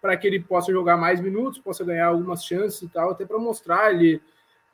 [0.00, 3.38] para que ele possa jogar mais minutos, possa ganhar algumas chances e tal, até para
[3.38, 4.20] mostrar ele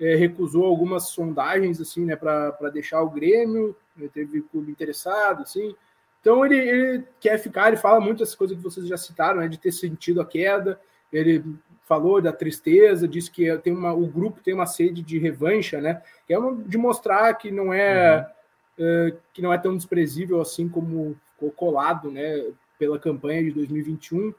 [0.00, 5.74] é, recusou algumas sondagens assim, né, para deixar o Grêmio, né, teve clube interessado, assim.
[6.20, 9.48] Então ele, ele, quer ficar, ele fala muito essas coisas que vocês já citaram, né,
[9.48, 10.80] de ter sentido a queda.
[11.12, 11.44] Ele
[11.82, 16.02] falou da tristeza, disse que tem uma, o grupo tem uma sede de revanche, né,
[16.26, 18.26] que é uma, de mostrar que não é,
[18.78, 18.86] uhum.
[18.86, 22.42] é, que não é tão desprezível assim como ficou colado, né,
[22.78, 24.34] pela campanha de 2021.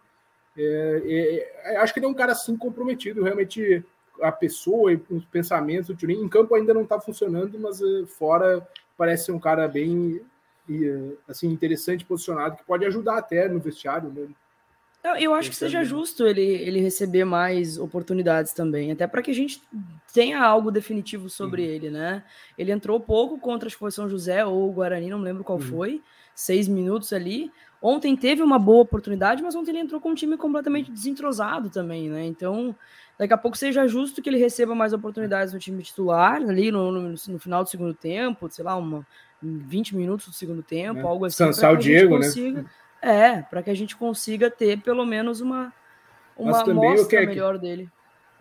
[0.58, 3.84] É, é, acho que ele é um cara assim comprometido, realmente
[4.22, 6.24] a pessoa e os pensamentos do Turin.
[6.24, 10.22] Em campo ainda não está funcionando, mas uh, fora parece um cara bem
[11.28, 14.10] assim interessante, posicionado, que pode ajudar até no vestiário.
[14.10, 14.28] Né?
[15.20, 19.36] Eu acho que seja justo ele, ele receber mais oportunidades também, até para que a
[19.36, 19.62] gente
[20.14, 21.70] tenha algo definitivo sobre uhum.
[21.70, 22.24] ele, né?
[22.58, 25.66] Ele entrou pouco contra, acho que foi São José ou Guarani, não lembro qual uhum.
[25.66, 26.02] foi,
[26.34, 27.52] seis minutos ali.
[27.82, 32.10] Ontem teve uma boa oportunidade, mas ontem ele entrou com um time completamente desentrosado também,
[32.10, 32.26] né?
[32.26, 32.76] Então,
[33.20, 36.92] daqui a pouco seja justo que ele receba mais oportunidades no time titular, ali no,
[36.92, 39.06] no, no final do segundo tempo, sei lá, uma,
[39.42, 41.04] 20 minutos do segundo tempo, é.
[41.04, 41.46] algo assim.
[41.46, 42.28] Cansar o Diego, né?
[43.06, 45.72] É, para que a gente consiga ter pelo menos uma,
[46.36, 47.88] uma amostra é melhor dele.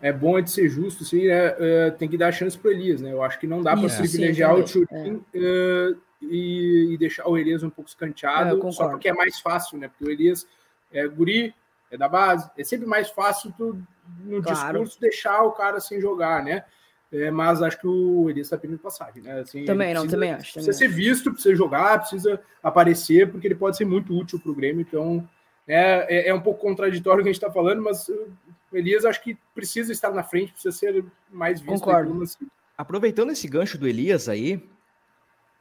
[0.01, 2.99] É bom de ser justo, sim, é, é, tem que dar chance para o Elias,
[2.99, 3.13] né?
[3.13, 5.39] Eu acho que não dá para privilegiar sim, o Turin é.
[5.39, 9.87] uh, e, e, deixar o Elias um pouco escanteado, só porque é mais fácil, né?
[9.87, 10.47] Porque o Elias
[10.91, 11.53] é guri,
[11.91, 13.79] é da base, é sempre mais fácil tu,
[14.23, 14.79] no claro.
[14.79, 16.65] discurso deixar o cara sem jogar, né?
[17.11, 19.39] É, mas acho que o Elias está pedindo passagem, né?
[19.39, 20.53] Assim, também não, também acho.
[20.53, 24.51] Precisa também ser visto, precisa jogar, precisa aparecer, porque ele pode ser muito útil para
[24.51, 24.81] o Grêmio.
[24.81, 25.27] Então,
[25.67, 28.27] é, é, é, um pouco contraditório o que a gente está falando, mas o
[28.73, 31.73] Elias acho que precisa estar na frente, precisa ser mais visto.
[31.73, 32.21] Concordo.
[32.21, 32.47] Assim.
[32.77, 34.61] Aproveitando esse gancho do Elias aí,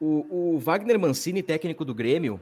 [0.00, 2.40] o, o Wagner Mancini, técnico do Grêmio,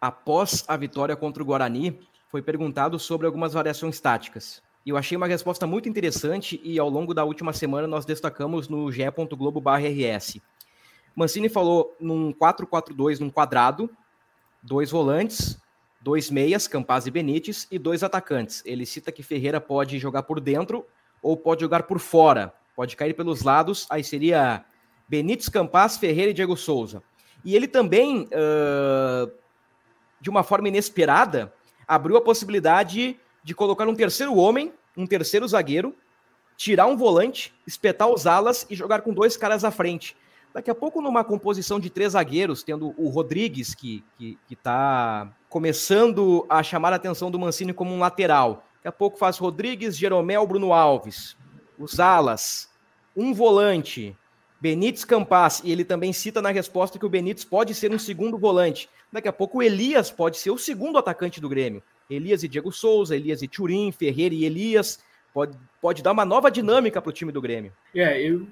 [0.00, 4.62] após a vitória contra o Guarani, foi perguntado sobre algumas variações táticas.
[4.86, 8.68] E eu achei uma resposta muito interessante e ao longo da última semana nós destacamos
[8.68, 10.40] no ge.globo.rs.
[11.12, 13.90] Mancini falou num 4-4-2 num quadrado,
[14.62, 15.60] dois volantes,
[16.00, 18.62] dois meias, Campaz e Benítez, e dois atacantes.
[18.64, 20.86] Ele cita que Ferreira pode jogar por dentro
[21.20, 22.54] ou pode jogar por fora.
[22.76, 24.64] Pode cair pelos lados, aí seria
[25.08, 27.02] Benítez, Campaz, Ferreira e Diego Souza.
[27.44, 29.32] E ele também, uh,
[30.20, 31.52] de uma forma inesperada,
[31.88, 35.94] abriu a possibilidade de colocar um terceiro homem, um terceiro zagueiro,
[36.56, 40.16] tirar um volante, espetar os alas e jogar com dois caras à frente.
[40.54, 44.02] Daqui a pouco, numa composição de três zagueiros, tendo o Rodrigues, que
[44.50, 48.66] está começando a chamar a atenção do Mancini como um lateral.
[48.76, 51.36] Daqui a pouco faz Rodrigues, Jeromel, Bruno Alves.
[51.78, 52.70] Os alas,
[53.14, 54.16] um volante,
[54.58, 58.38] Benítez Campas, e ele também cita na resposta que o Benítez pode ser um segundo
[58.38, 58.88] volante.
[59.12, 61.82] Daqui a pouco o Elias pode ser o segundo atacante do Grêmio.
[62.08, 65.00] Elias e Diego Souza, Elias e Turim, Ferreira e Elias.
[65.32, 67.72] Pode, pode dar uma nova dinâmica para o time do Grêmio.
[67.94, 68.46] É, eu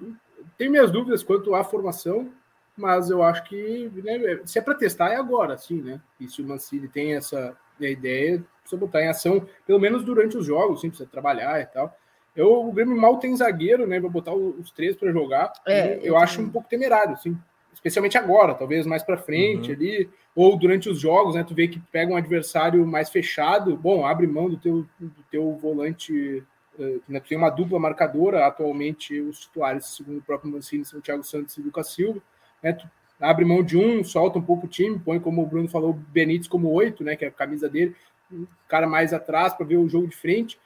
[0.58, 2.30] tenho minhas dúvidas quanto à formação,
[2.76, 6.00] mas eu acho que né, se é para testar é agora, sim, né?
[6.20, 10.46] E se o Mancini tem essa ideia, precisa botar em ação, pelo menos durante os
[10.46, 11.96] jogos, sim, precisa trabalhar e tal.
[12.36, 14.00] Eu, o Grêmio mal tem zagueiro, né?
[14.00, 15.52] Vai botar os três para jogar.
[15.64, 17.38] É, eu, eu acho um pouco temerário, sim
[17.74, 19.76] especialmente agora, talvez mais para frente uhum.
[19.76, 21.44] ali, ou durante os jogos, né?
[21.44, 25.52] Tu vê que pega um adversário mais fechado, bom, abre mão do teu, do teu
[25.56, 26.42] volante,
[26.78, 27.20] uh, né?
[27.20, 31.56] Tu tem uma dupla marcadora, atualmente os titulares, segundo o próprio Mancini, são Thiago Santos
[31.56, 32.22] e Lucas Silva,
[32.62, 32.72] né?
[32.72, 32.86] Tu
[33.20, 36.48] abre mão de um, solta um pouco o time, põe, como o Bruno falou, Benítez
[36.48, 37.16] como oito, né?
[37.16, 37.94] Que é a camisa dele,
[38.32, 40.58] um cara mais atrás para ver o jogo de frente,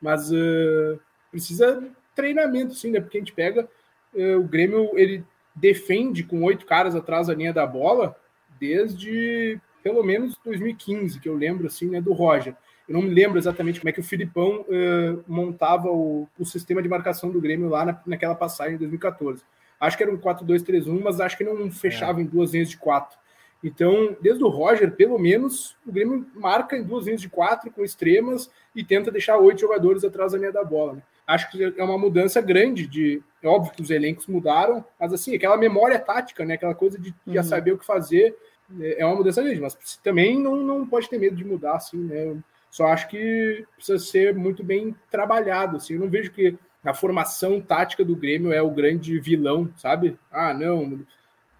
[0.00, 1.00] mas uh,
[1.30, 3.00] precisa treinamento, sim, né?
[3.00, 3.68] Porque a gente pega
[4.14, 5.24] uh, o Grêmio, ele
[5.56, 8.14] defende com oito caras atrás da linha da bola
[8.60, 12.54] desde pelo menos 2015, que eu lembro assim, né, do Roger.
[12.88, 16.82] Eu não me lembro exatamente como é que o Filipão uh, montava o, o, sistema
[16.82, 19.42] de marcação do Grêmio lá na, naquela passagem em 2014.
[19.78, 22.24] Acho que era um 4-2-3-1, mas acho que não fechava é.
[22.24, 23.16] em duas linhas de quatro.
[23.62, 27.84] Então, desde o Roger, pelo menos, o Grêmio marca em duas linhas de quatro com
[27.84, 30.94] extremas e tenta deixar oito jogadores atrás da linha da bola.
[30.94, 31.02] Né?
[31.26, 33.22] Acho que é uma mudança grande de.
[33.42, 36.54] É óbvio que os elencos mudaram, mas assim, aquela memória tática, né?
[36.54, 37.46] Aquela coisa de já uhum.
[37.46, 38.36] saber o que fazer,
[38.80, 41.98] é, é uma mudança grande, mas também não, não pode ter medo de mudar, assim,
[41.98, 42.36] né?
[42.70, 45.94] Só acho que precisa ser muito bem trabalhado, assim.
[45.94, 50.18] Eu não vejo que a formação tática do Grêmio é o grande vilão, sabe?
[50.30, 50.84] Ah, não,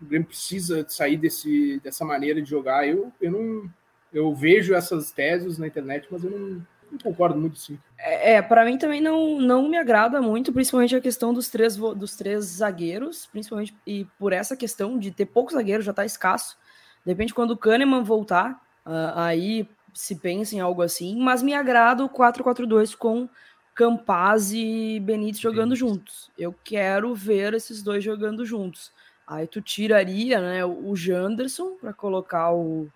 [0.01, 2.87] o Grêmio precisa sair desse, dessa maneira de jogar.
[2.87, 3.71] Eu, eu não.
[4.13, 7.79] Eu vejo essas teses na internet, mas eu não, não concordo muito sim.
[7.99, 11.77] É, é para mim também não, não me agrada muito, principalmente a questão dos três,
[11.77, 16.57] dos três zagueiros, principalmente e por essa questão de ter poucos zagueiros, já tá escasso.
[17.05, 21.55] De repente, quando o Kahneman voltar, uh, aí se pensa em algo assim, mas me
[21.55, 23.29] agrada o 4-4-2 com
[23.75, 25.79] Campaz e Benítez jogando Benítez.
[25.79, 26.31] juntos.
[26.37, 28.93] Eu quero ver esses dois jogando juntos.
[29.27, 32.89] Aí tu tiraria né, o Janderson para colocar o,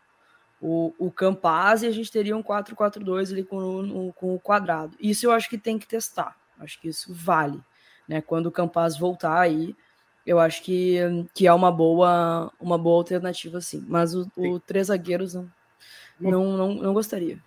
[0.61, 4.97] o, o Campaz e a gente teria um 4-4-2 ali com, com o quadrado.
[5.01, 6.37] Isso eu acho que tem que testar.
[6.59, 7.61] Acho que isso vale.
[8.07, 8.21] Né?
[8.21, 9.75] Quando o Campaz voltar aí,
[10.27, 10.99] eu acho que,
[11.33, 13.85] que é uma boa, uma boa alternativa, sim.
[13.89, 15.51] Mas o, o três zagueiros não,
[16.21, 17.39] não, não, não gostaria.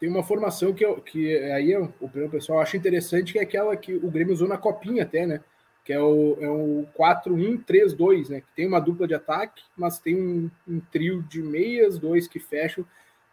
[0.00, 3.76] Tem uma formação que, eu, que aí eu, o pessoal acha interessante, que é aquela
[3.76, 5.40] que o Grêmio usou na copinha até, né?
[5.84, 8.40] Que é o, é o 4-1-3-2, né?
[8.40, 12.38] Que tem uma dupla de ataque, mas tem um, um trio de meias, dois que
[12.38, 12.84] fecham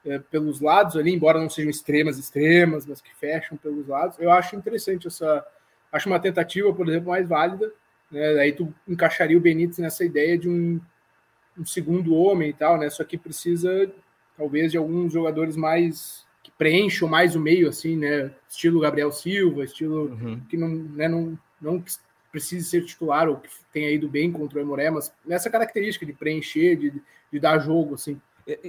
[0.05, 4.17] é, pelos lados ali, embora não sejam extremas, extremas, mas que fecham pelos lados.
[4.19, 5.45] Eu acho interessante essa.
[5.91, 7.71] Acho uma tentativa, por exemplo, mais válida.
[8.12, 8.39] Né?
[8.39, 10.79] Aí tu encaixaria o Benítez nessa ideia de um,
[11.57, 12.89] um segundo homem e tal, né?
[12.89, 13.91] Só que precisa,
[14.35, 18.31] talvez, de alguns jogadores mais que preencham mais o meio, assim, né?
[18.49, 20.39] Estilo Gabriel Silva, estilo uhum.
[20.49, 21.83] que não, né, não, não
[22.32, 26.13] precise ser titular ou que tenha ido bem contra o Emoré, mas nessa característica de
[26.13, 28.20] preencher, de, de dar jogo, assim.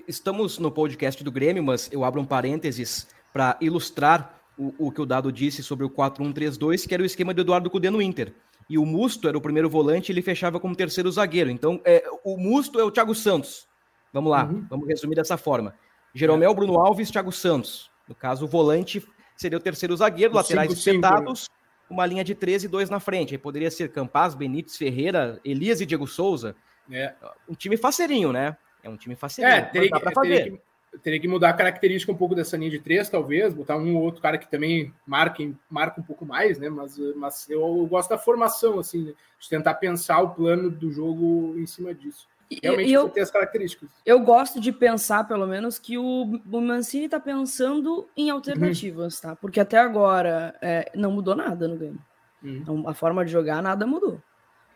[0.07, 5.01] Estamos no podcast do Grêmio, mas eu abro um parênteses para ilustrar o, o, que
[5.01, 8.35] o Dado disse sobre o 4-1-3-2, que era o esquema do Eduardo Cudê no Inter.
[8.68, 11.51] E o Musto era o primeiro volante, ele fechava como terceiro zagueiro.
[11.51, 13.66] Então, é, o Musto é o Thiago Santos.
[14.12, 14.66] Vamos lá, uhum.
[14.68, 15.75] vamos resumir dessa forma.
[16.14, 17.90] Jeromel, Bruno Alves, Thiago Santos.
[18.07, 19.03] No caso, o volante
[19.37, 21.49] seria o terceiro zagueiro, o laterais espetados,
[21.90, 23.35] uma linha de 13 e dois na frente.
[23.35, 26.55] Aí poderia ser Campaz, Benítez, Ferreira, Elias e Diego Souza.
[26.90, 27.12] É.
[27.48, 28.57] Um time faceirinho, né?
[28.83, 29.57] É um time faceirinho.
[29.57, 32.79] É, teria, que, teria, que, teria que mudar a característica um pouco dessa linha de
[32.79, 36.70] três, talvez, botar um ou outro cara que também marca, marca um pouco mais, né?
[36.70, 41.55] Mas, mas eu, eu gosto da formação, assim, de tentar pensar o plano do jogo
[41.59, 42.29] em cima disso.
[42.62, 43.88] Realmente eu, tem as características.
[44.04, 49.30] Eu gosto de pensar, pelo menos, que o, o Mancini está pensando em alternativas, uhum.
[49.30, 49.36] tá?
[49.36, 51.98] Porque até agora é, não mudou nada no game.
[52.42, 52.56] Uhum.
[52.56, 54.20] Então, a forma de jogar, nada mudou.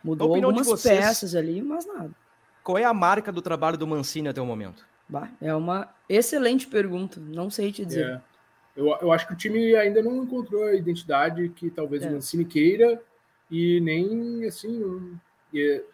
[0.01, 2.11] Mudou algumas vocês, peças ali, mas nada.
[2.63, 4.85] Qual é a marca do trabalho do Mancini até o momento?
[5.07, 8.05] Bah, é uma excelente pergunta, não sei te dizer.
[8.05, 8.21] É.
[8.75, 12.09] Eu, eu acho que o time ainda não encontrou a identidade que talvez é.
[12.09, 13.01] o Mancini queira
[13.49, 15.17] e nem assim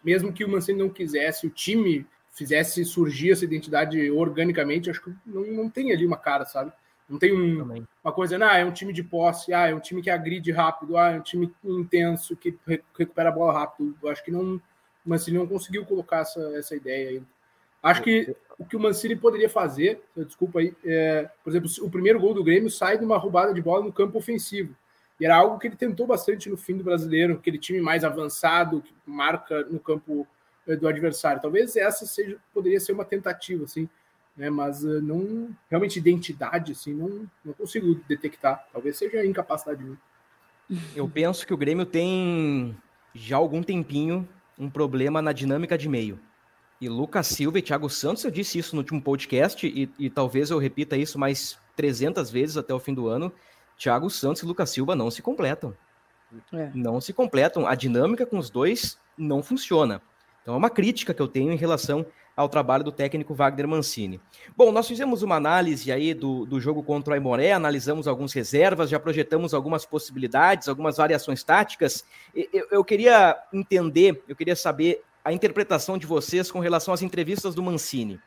[0.04, 5.12] mesmo que o Mancini não quisesse, o time fizesse surgir essa identidade organicamente, acho que
[5.26, 6.72] não, não tem ali uma cara, sabe?
[7.08, 10.00] Não tem um, uma coisa, ah, é um time de posse, ah, é um time
[10.00, 12.58] que agride rápido, ah, é um time intenso, que
[12.96, 13.94] recupera a bola rápido.
[14.02, 14.60] Eu acho que não, o
[15.04, 17.22] Mancini não conseguiu colocar essa, essa ideia aí.
[17.82, 22.20] Acho que o que o Mancini poderia fazer, desculpa aí, é, por exemplo, o primeiro
[22.20, 24.74] gol do Grêmio sai de uma roubada de bola no campo ofensivo.
[25.22, 28.82] E era algo que ele tentou bastante no fim do brasileiro, aquele time mais avançado,
[28.82, 30.26] que marca no campo
[30.66, 31.40] eh, do adversário.
[31.40, 33.88] Talvez essa seja, poderia ser uma tentativa, assim,
[34.36, 34.50] né?
[34.50, 38.66] Mas uh, não realmente identidade, assim, não, não consigo detectar.
[38.72, 39.96] Talvez seja incapacidade minha.
[40.92, 42.76] Eu penso que o Grêmio tem
[43.14, 46.18] já algum tempinho um problema na dinâmica de meio.
[46.80, 50.50] E Lucas Silva e Thiago Santos, eu disse isso no último podcast e, e talvez
[50.50, 53.32] eu repita isso mais 300 vezes até o fim do ano.
[53.82, 55.74] Thiago Santos e Lucas Silva não se completam.
[56.52, 56.70] É.
[56.72, 57.66] Não se completam.
[57.66, 60.00] A dinâmica com os dois não funciona.
[60.40, 64.20] Então é uma crítica que eu tenho em relação ao trabalho do técnico Wagner Mancini.
[64.56, 68.88] Bom, nós fizemos uma análise aí do, do jogo contra o Aimoré, analisamos algumas reservas,
[68.88, 72.04] já projetamos algumas possibilidades, algumas variações táticas.
[72.34, 77.54] Eu, eu queria entender, eu queria saber a interpretação de vocês com relação às entrevistas
[77.54, 78.18] do Mancini.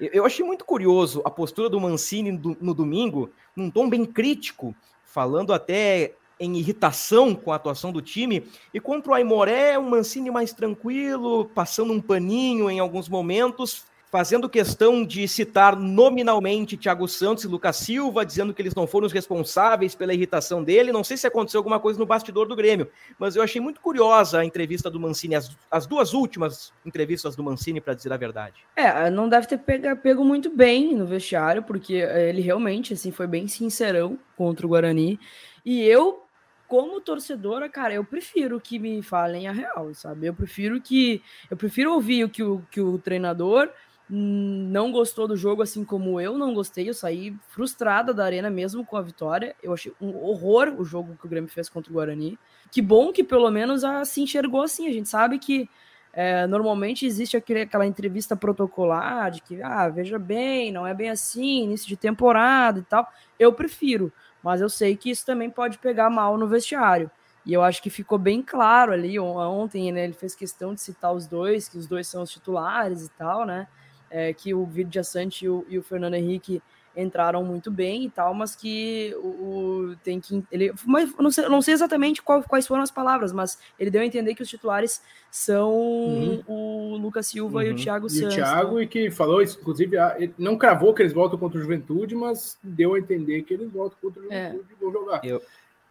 [0.00, 4.74] Eu achei muito curioso a postura do Mancini no domingo, num tom bem crítico,
[5.12, 8.46] falando até em irritação com a atuação do time.
[8.72, 14.46] E contra o Aimoré, o Mancini mais tranquilo, passando um paninho em alguns momentos, fazendo
[14.46, 19.12] questão de citar nominalmente Thiago Santos e Lucas Silva, dizendo que eles não foram os
[19.12, 20.92] responsáveis pela irritação dele.
[20.92, 24.40] Não sei se aconteceu alguma coisa no bastidor do Grêmio, mas eu achei muito curiosa
[24.40, 28.66] a entrevista do Mancini, as, as duas últimas entrevistas do Mancini, para dizer a verdade.
[28.76, 33.48] É, não deve ter pego, muito bem no vestiário, porque ele realmente assim foi bem
[33.48, 35.18] sincerão contra o Guarani.
[35.64, 36.22] E eu
[36.68, 40.26] como torcedora, cara, eu prefiro que me falem a real, sabe?
[40.26, 43.70] Eu prefiro que eu prefiro ouvir o que o, que o treinador
[44.14, 46.86] não gostou do jogo, assim como eu não gostei.
[46.86, 49.56] Eu saí frustrada da arena mesmo com a vitória.
[49.62, 52.38] Eu achei um horror o jogo que o Grêmio fez contra o Guarani.
[52.70, 54.86] Que bom que pelo menos a, se enxergou assim.
[54.86, 55.66] A gente sabe que
[56.12, 61.08] é, normalmente existe aquele, aquela entrevista protocolar de que, ah, veja bem, não é bem
[61.08, 63.10] assim, início de temporada e tal.
[63.38, 67.10] Eu prefiro, mas eu sei que isso também pode pegar mal no vestiário.
[67.46, 70.04] E eu acho que ficou bem claro ali ontem, né?
[70.04, 73.46] Ele fez questão de citar os dois, que os dois são os titulares e tal,
[73.46, 73.66] né?
[74.12, 76.62] É, que o Vidia Sante e o, e o Fernando Henrique
[76.94, 81.48] entraram muito bem e tal, mas que o, o tem que ele, mas não sei,
[81.48, 84.48] não sei exatamente qual, quais foram as palavras, mas ele deu a entender que os
[84.48, 86.42] titulares são uhum.
[86.46, 87.62] o Lucas Silva uhum.
[87.62, 87.76] e o uhum.
[87.78, 88.36] Thiago e Santos.
[88.36, 88.82] E o Thiago então.
[88.82, 92.94] e que falou, inclusive, ele não cravou que eles voltam contra o Juventude, mas deu
[92.94, 94.50] a entender que eles voltam contra o é.
[94.50, 94.74] Juventude é.
[94.74, 95.24] e vão jogar.
[95.24, 95.42] Eu...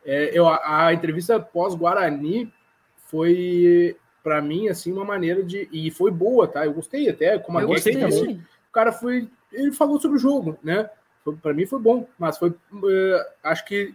[0.03, 2.51] É, eu, a, a entrevista pós Guarani
[3.05, 5.67] foi para mim, assim, uma maneira de.
[5.71, 6.65] E foi boa, tá?
[6.65, 8.35] Eu gostei até, como a gostei também.
[8.69, 9.29] O cara foi.
[9.51, 10.89] Ele falou sobre o jogo, né?
[11.41, 12.49] Para mim foi bom, mas foi.
[12.49, 13.93] Uh, acho que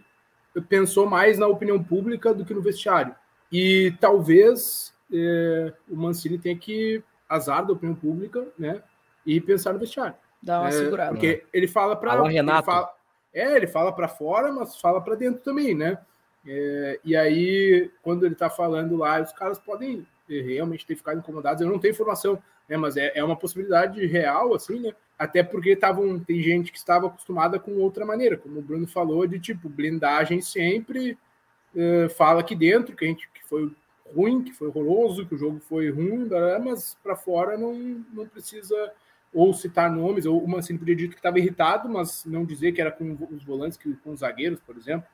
[0.69, 3.15] pensou mais na opinião pública do que no vestiário.
[3.51, 8.81] E talvez é, o Mancini tenha que azar da opinião pública, né?
[9.25, 10.15] E pensar no vestiário.
[10.41, 11.11] Dá uma é, segurada.
[11.11, 11.41] Porque né?
[11.53, 12.13] ele fala para.
[12.13, 12.65] Alô, Renato.
[12.65, 12.93] Fala,
[13.33, 15.97] é, ele fala para fora, mas fala para dentro também, né?
[16.45, 21.61] É, e aí, quando ele está falando lá, os caras podem realmente ter ficado incomodados.
[21.61, 22.77] Eu não tenho informação, né?
[22.77, 24.93] Mas é, é uma possibilidade real, assim, né?
[25.17, 29.25] Até porque tavam, tem gente que estava acostumada com outra maneira, como o Bruno falou,
[29.25, 31.17] de tipo, blindagem sempre
[31.73, 33.71] uh, fala aqui dentro que a gente que foi
[34.15, 36.29] ruim, que foi horroroso, que o jogo foi ruim,
[36.63, 37.73] mas para fora não,
[38.13, 38.91] não precisa
[39.33, 42.81] ou citar nomes, ou o Mancini podia dizer que estava irritado, mas não dizer que
[42.81, 45.07] era com os volantes, que com os zagueiros, por exemplo,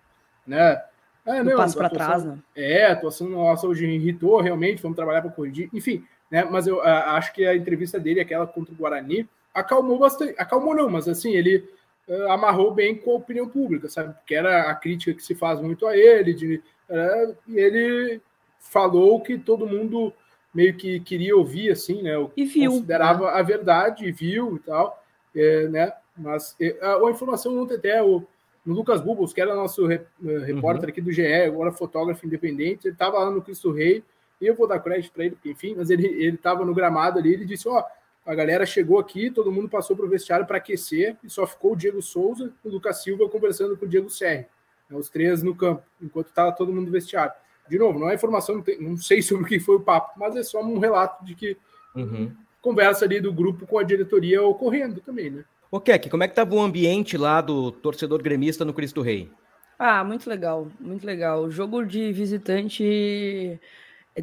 [0.46, 0.82] né?
[1.26, 2.38] É, não, passo para trás, né?
[2.56, 6.44] É, a atuação nossa hoje irritou realmente, vamos trabalhar para corrigir, enfim, né?
[6.44, 10.76] Mas eu uh, acho que a entrevista dele, aquela contra o Guarani, acalmou bastante, acalmou
[10.76, 11.64] não, mas assim, ele
[12.08, 14.14] uh, amarrou bem com a opinião pública, sabe?
[14.14, 18.22] Porque era a crítica que se faz muito a ele, de, uh, e ele
[18.60, 20.12] falou que todo mundo
[20.54, 22.14] meio que queria ouvir, assim, né?
[22.38, 22.72] E viu.
[22.72, 23.40] Considerava né?
[23.40, 25.04] a verdade, viu e tal,
[25.36, 25.94] é, né?
[26.18, 28.24] Mas é, a, a, informação ontem até o
[28.66, 30.90] no Lucas Bubos, que era nosso re, uh, repórter uhum.
[30.90, 34.04] aqui do GE, agora fotógrafo independente, ele estava lá no Cristo Rei,
[34.40, 37.34] e eu vou dar crédito para ele, porque, enfim, mas ele estava no gramado ali,
[37.34, 37.84] ele disse, ó, oh,
[38.26, 41.74] a galera chegou aqui, todo mundo passou para o vestiário para aquecer, e só ficou
[41.74, 44.46] o Diego Souza e o Lucas Silva conversando com o Diego Serri,
[44.90, 47.34] né, os três no campo, enquanto estava todo mundo no vestiário.
[47.68, 50.18] De novo, não é informação, não, tem, não, sei sobre o que foi o papo,
[50.18, 51.58] mas é só um relato de que
[51.96, 52.32] uhum.
[52.62, 55.46] conversa ali do grupo com a diretoria ocorrendo também, né?
[55.74, 59.32] Ô, Keck, como é que estava o ambiente lá do torcedor gremista no Cristo Rei?
[59.80, 61.42] Ah, muito legal, muito legal.
[61.42, 63.60] O jogo de visitante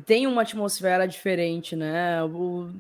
[0.07, 2.23] tem uma atmosfera diferente, né?
[2.23, 2.71] O,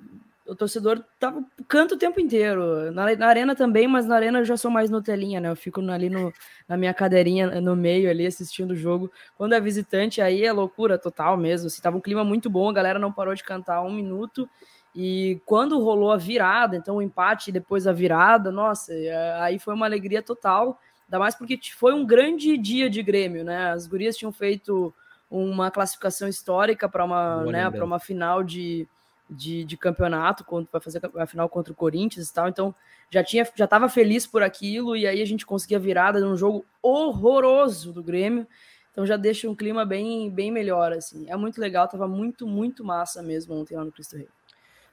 [0.46, 2.92] o torcedor tava canto o tempo inteiro.
[2.92, 5.50] Na, na, arena também, mas na arena eu já sou mais Nutelinha, né?
[5.50, 6.32] Eu fico ali no,
[6.68, 9.10] na minha cadeirinha no meio ali assistindo o jogo.
[9.36, 11.66] Quando é visitante, aí é loucura total mesmo.
[11.66, 14.48] Assim, tava um clima muito bom, a galera não parou de cantar um minuto.
[14.94, 19.58] E quando rolou a virada, então o empate e depois a virada, nossa, é, aí
[19.58, 20.80] foi uma alegria total.
[21.06, 23.70] Ainda mais porque foi um grande dia de Grêmio, né?
[23.70, 24.92] As gurias tinham feito
[25.30, 28.86] uma classificação histórica para uma, né, uma final de,
[29.28, 32.48] de, de campeonato, para fazer a final contra o Corinthians e tal.
[32.48, 32.74] Então
[33.10, 36.64] já tinha já estava feliz por aquilo e aí a gente conseguia virada num jogo
[36.82, 38.46] horroroso do Grêmio.
[38.90, 41.30] Então já deixa um clima bem bem melhor assim.
[41.30, 44.28] É muito legal, tava muito muito massa mesmo ontem lá no Cristo Rei.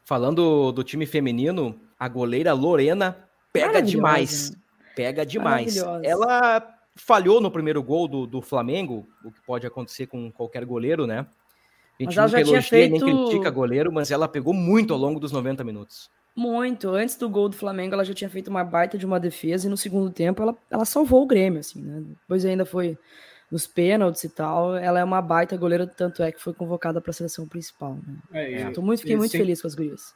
[0.08, 4.54] Falando do time feminino, a goleira Lorena pega demais.
[4.96, 5.76] Pega demais.
[6.02, 11.06] Ela falhou no primeiro gol do, do Flamengo, o que pode acontecer com qualquer goleiro,
[11.06, 11.28] né?
[12.00, 13.06] A gente mas nunca elogia feito...
[13.06, 16.10] nem critica goleiro, mas ela pegou muito ao longo dos 90 minutos.
[16.34, 16.88] Muito.
[16.88, 19.70] Antes do gol do Flamengo, ela já tinha feito uma baita de uma defesa e
[19.70, 22.02] no segundo tempo ela, ela salvou o Grêmio, assim, né?
[22.22, 22.98] Depois ainda foi
[23.52, 24.76] nos pênaltis e tal.
[24.76, 27.96] Ela é uma baita goleira, tanto é que foi convocada para a seleção principal.
[27.96, 28.16] Né?
[28.34, 28.72] É, é.
[28.72, 30.14] Tô muito, fiquei muito feliz com as gurias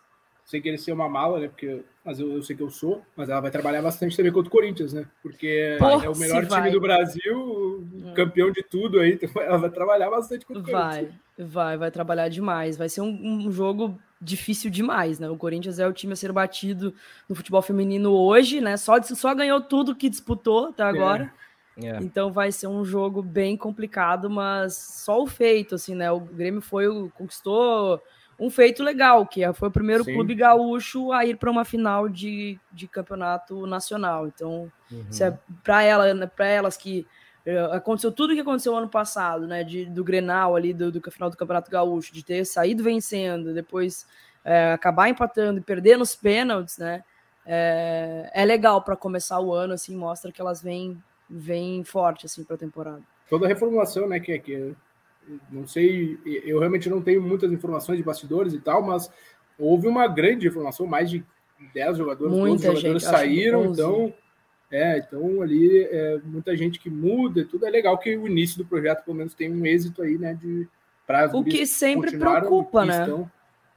[0.51, 1.47] sem querer ser uma mala, né?
[1.47, 4.49] Porque, mas eu, eu, sei que eu sou, mas ela vai trabalhar bastante também contra
[4.49, 5.05] o Corinthians, né?
[5.23, 6.71] Porque é o melhor time vai.
[6.71, 8.13] do Brasil, hum.
[8.13, 11.13] campeão de tudo aí, então ela vai trabalhar bastante contra o Corinthians.
[11.37, 12.75] Vai, vai, vai trabalhar demais.
[12.75, 15.29] Vai ser um, um, jogo difícil demais, né?
[15.29, 16.93] O Corinthians é o time a ser batido
[17.29, 18.75] no futebol feminino hoje, né?
[18.75, 21.31] Só, só ganhou tudo que disputou até agora.
[21.47, 21.50] É.
[21.77, 21.97] É.
[22.01, 26.11] Então vai ser um jogo bem complicado, mas só o feito, assim, né?
[26.11, 28.01] O Grêmio foi, conquistou
[28.39, 30.15] um feito legal, que é, foi o primeiro Sim.
[30.15, 34.27] clube gaúcho a ir para uma final de, de campeonato nacional.
[34.27, 35.05] Então, uhum.
[35.21, 37.05] é para ela, né, para elas que
[37.45, 39.63] uh, aconteceu tudo o que aconteceu ano passado, né?
[39.63, 44.07] De, do Grenal ali, do, do final do Campeonato Gaúcho, de ter saído vencendo, depois
[44.43, 47.03] é, acabar empatando e perder nos pênaltis, né?
[47.45, 51.01] É, é legal para começar o ano, assim, mostra que elas vêm,
[51.31, 53.01] vêm forte assim para a temporada.
[53.29, 54.75] Toda a reformulação, né, que, que
[55.49, 59.09] não sei, eu realmente não tenho muitas informações de bastidores e tal, mas
[59.57, 61.23] houve uma grande informação, mais de
[61.73, 64.13] 10 jogadores, muita jogadores saíram, então,
[64.69, 68.65] é, então ali é, muita gente que muda, tudo é legal que o início do
[68.65, 70.67] projeto pelo menos tem um êxito aí, né, de
[71.33, 73.01] O que sempre preocupa, né?
[73.01, 73.31] Estão,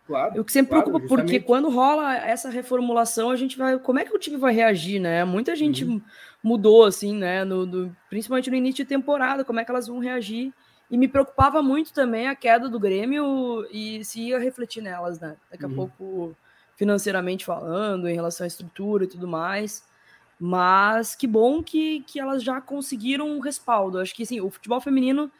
[0.07, 0.41] claro.
[0.41, 1.33] O que sempre claro, preocupa, justamente.
[1.33, 3.79] porque quando rola essa reformulação, a gente vai.
[3.79, 5.25] Como é que o time vai reagir, né?
[5.25, 6.01] Muita gente uhum.
[6.43, 7.45] mudou, assim, né?
[7.45, 10.53] No, no, principalmente no início de temporada, como é que elas vão reagir.
[10.91, 15.37] E me preocupava muito também a queda do Grêmio e se ia refletir nelas, né?
[15.51, 15.75] Daqui a uhum.
[15.75, 16.37] pouco,
[16.77, 19.85] financeiramente falando, em relação à estrutura e tudo mais.
[20.39, 23.99] Mas que bom que, que elas já conseguiram um respaldo.
[23.99, 25.31] Acho que sim, o futebol feminino,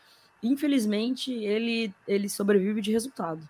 [0.43, 3.47] infelizmente, ele, ele sobrevive de resultado.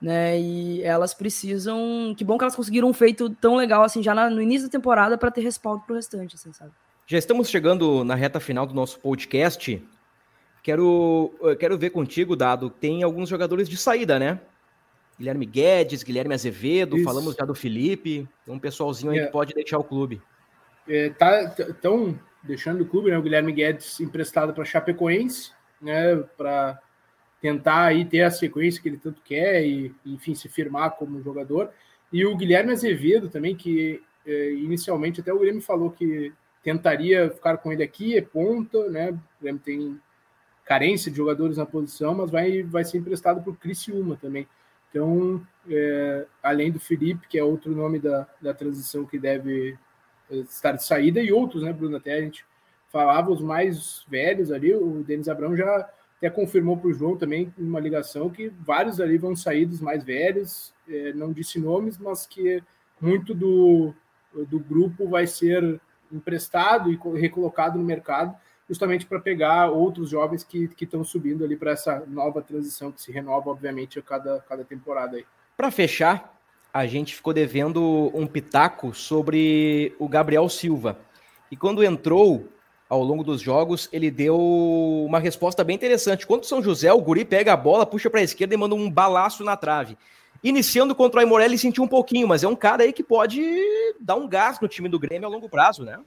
[0.00, 0.38] Né?
[0.38, 2.14] E elas precisam.
[2.16, 5.16] Que bom que elas conseguiram um feito tão legal assim já no início da temporada
[5.16, 6.72] para ter respaldo para o restante, assim, sabe?
[7.06, 9.82] Já estamos chegando na reta final do nosso podcast.
[10.62, 12.68] Quero, quero ver contigo, Dado.
[12.68, 14.40] Tem alguns jogadores de saída, né?
[15.18, 17.04] Guilherme Guedes, Guilherme Azevedo, Isso.
[17.04, 18.28] falamos já do Felipe.
[18.44, 19.26] Tem um pessoalzinho aí é.
[19.26, 20.20] que pode deixar o clube.
[20.88, 23.18] É, tá, tão deixando o clube, né?
[23.18, 26.16] O Guilherme Guedes emprestado para Chapecoense, né?
[26.36, 26.80] Para
[27.40, 31.70] tentar aí ter a sequência que ele tanto quer e, enfim, se firmar como jogador.
[32.12, 36.32] E o Guilherme Azevedo também, que é, inicialmente até o Grêmio falou que
[36.62, 39.10] tentaria ficar com ele aqui, é ponta, né?
[39.10, 40.00] O Grêmio tem
[40.64, 44.48] carência de jogadores na posição, mas vai, vai ser emprestado para o Criciúma também.
[44.90, 49.78] Então, é, além do Felipe, que é outro nome da, da transição que deve
[50.30, 51.96] é, estar de saída, e outros, né, Bruno?
[51.96, 52.44] Até a gente
[52.90, 57.52] falava os mais velhos ali, o Denis Abrão já até confirmou para o João também
[57.58, 62.26] uma ligação que vários ali vão sair dos mais velhos, é, não disse nomes, mas
[62.26, 62.62] que
[63.00, 63.94] muito do,
[64.32, 68.34] do grupo vai ser emprestado e recolocado no mercado
[68.68, 73.12] justamente para pegar outros jovens que estão subindo ali para essa nova transição que se
[73.12, 75.22] renova, obviamente, a cada, cada temporada.
[75.56, 76.36] Para fechar,
[76.74, 80.98] a gente ficou devendo um pitaco sobre o Gabriel Silva.
[81.50, 82.48] E quando entrou
[82.88, 86.26] ao longo dos jogos, ele deu uma resposta bem interessante.
[86.26, 88.74] Quando o São José, o Guri pega a bola, puxa para a esquerda e manda
[88.74, 89.96] um balaço na trave.
[90.42, 93.42] Iniciando contra o Aimoré, ele sentiu um pouquinho, mas é um cara aí que pode
[94.00, 95.98] dar um gás no time do Grêmio a longo prazo, né?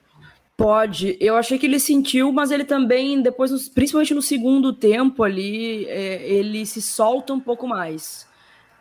[0.56, 1.18] Pode.
[1.20, 6.22] Eu achei que ele sentiu, mas ele também, depois, principalmente no segundo tempo ali, é,
[6.30, 8.29] ele se solta um pouco mais.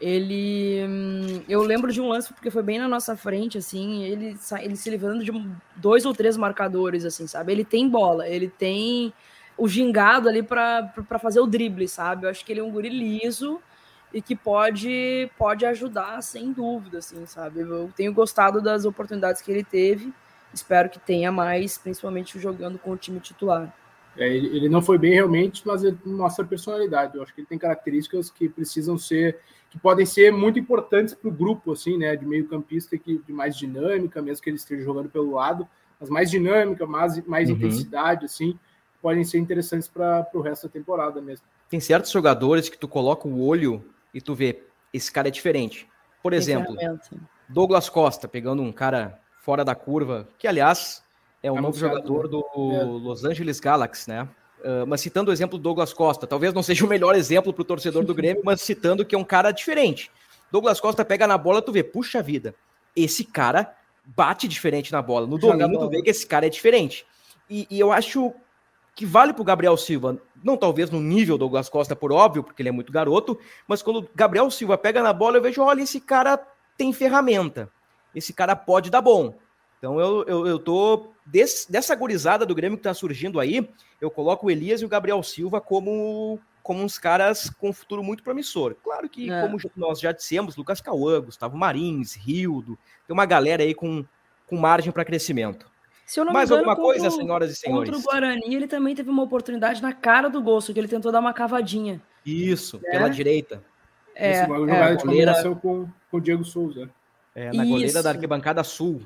[0.01, 0.85] Ele.
[0.89, 4.77] Hum, eu lembro de um lance, porque foi bem na nossa frente, assim, ele, ele
[4.77, 5.33] se livrando de
[5.77, 7.53] dois ou três marcadores, assim, sabe?
[7.53, 9.13] Ele tem bola, ele tem
[9.57, 12.27] o gingado ali para fazer o drible, sabe?
[12.27, 13.61] Eu acho que ele é um guri liso
[14.15, 17.61] e que pode, pode ajudar, sem dúvida, assim, sabe?
[17.61, 20.13] Eu tenho gostado das oportunidades que ele teve
[20.53, 23.73] espero que tenha mais, principalmente jogando com o time titular.
[24.17, 27.17] É, ele, não foi bem realmente, mas ele mostra personalidade.
[27.17, 29.39] Eu acho que ele tem características que precisam ser,
[29.71, 32.16] que podem ser muito importantes para o grupo, assim, né?
[32.16, 35.69] De meio campista que de mais dinâmica, mesmo que ele esteja jogando pelo lado,
[36.01, 37.57] mas mais dinâmica, mais, mais uhum.
[37.57, 38.59] intensidade, assim,
[39.03, 41.47] podem ser interessantes para o resto da temporada mesmo.
[41.69, 44.62] Tem certos jogadores que tu coloca o olho e tu vê,
[44.93, 45.87] esse cara é diferente.
[46.23, 46.75] Por exemplo,
[47.49, 51.03] Douglas Costa, pegando um cara fora da curva, que aliás
[51.43, 52.31] é o é novo jogador né?
[52.31, 52.85] do é.
[52.85, 54.29] Los Angeles Galaxy, né?
[54.61, 57.63] Uh, mas citando o exemplo do Douglas Costa, talvez não seja o melhor exemplo para
[57.63, 60.11] o torcedor do Grêmio, mas citando que é um cara diferente.
[60.51, 62.55] Douglas Costa pega na bola, tu vê, puxa vida,
[62.97, 65.27] esse cara bate diferente na bola.
[65.27, 67.07] No domingo, tu vê que esse cara é diferente.
[67.49, 68.33] E, e eu acho
[68.97, 72.43] que vale para o Gabriel Silva, não talvez no nível do Douglas Costa, por óbvio,
[72.43, 75.63] porque ele é muito garoto, mas quando o Gabriel Silva pega na bola, eu vejo,
[75.63, 76.41] olha, esse cara
[76.77, 77.71] tem ferramenta
[78.15, 79.35] esse cara pode dar bom.
[79.79, 83.68] Então eu, eu, eu tô desse, dessa gurizada do Grêmio que tá surgindo aí,
[84.01, 88.03] eu coloco o Elias e o Gabriel Silva como, como uns caras com um futuro
[88.03, 88.74] muito promissor.
[88.83, 89.41] Claro que, é.
[89.41, 94.05] como nós já dissemos, Lucas Cauã, Gustavo Marins, Rildo, tem uma galera aí com,
[94.47, 95.70] com margem para crescimento.
[96.05, 97.91] Se eu não Mais engano, alguma coisa, senhoras e senhores?
[97.91, 101.12] Contra o Guarani, ele também teve uma oportunidade na cara do gol, que ele tentou
[101.12, 102.01] dar uma cavadinha.
[102.24, 102.93] Isso, é.
[102.93, 103.62] pela direita.
[104.14, 106.91] É, Esse, jogada é, combinação com, com o Diego Souza.
[107.35, 107.72] É, na Isso.
[107.72, 109.03] goleira da arquibancada sul.